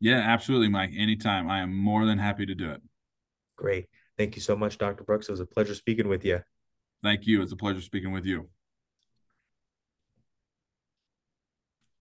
[0.00, 0.90] Yeah, absolutely, Mike.
[0.96, 1.48] Anytime.
[1.48, 2.82] I am more than happy to do it.
[3.56, 3.86] Great.
[4.18, 5.04] Thank you so much, Dr.
[5.04, 5.28] Brucks.
[5.28, 6.40] It was a pleasure speaking with you.
[7.02, 7.42] Thank you.
[7.42, 8.48] It's a pleasure speaking with you.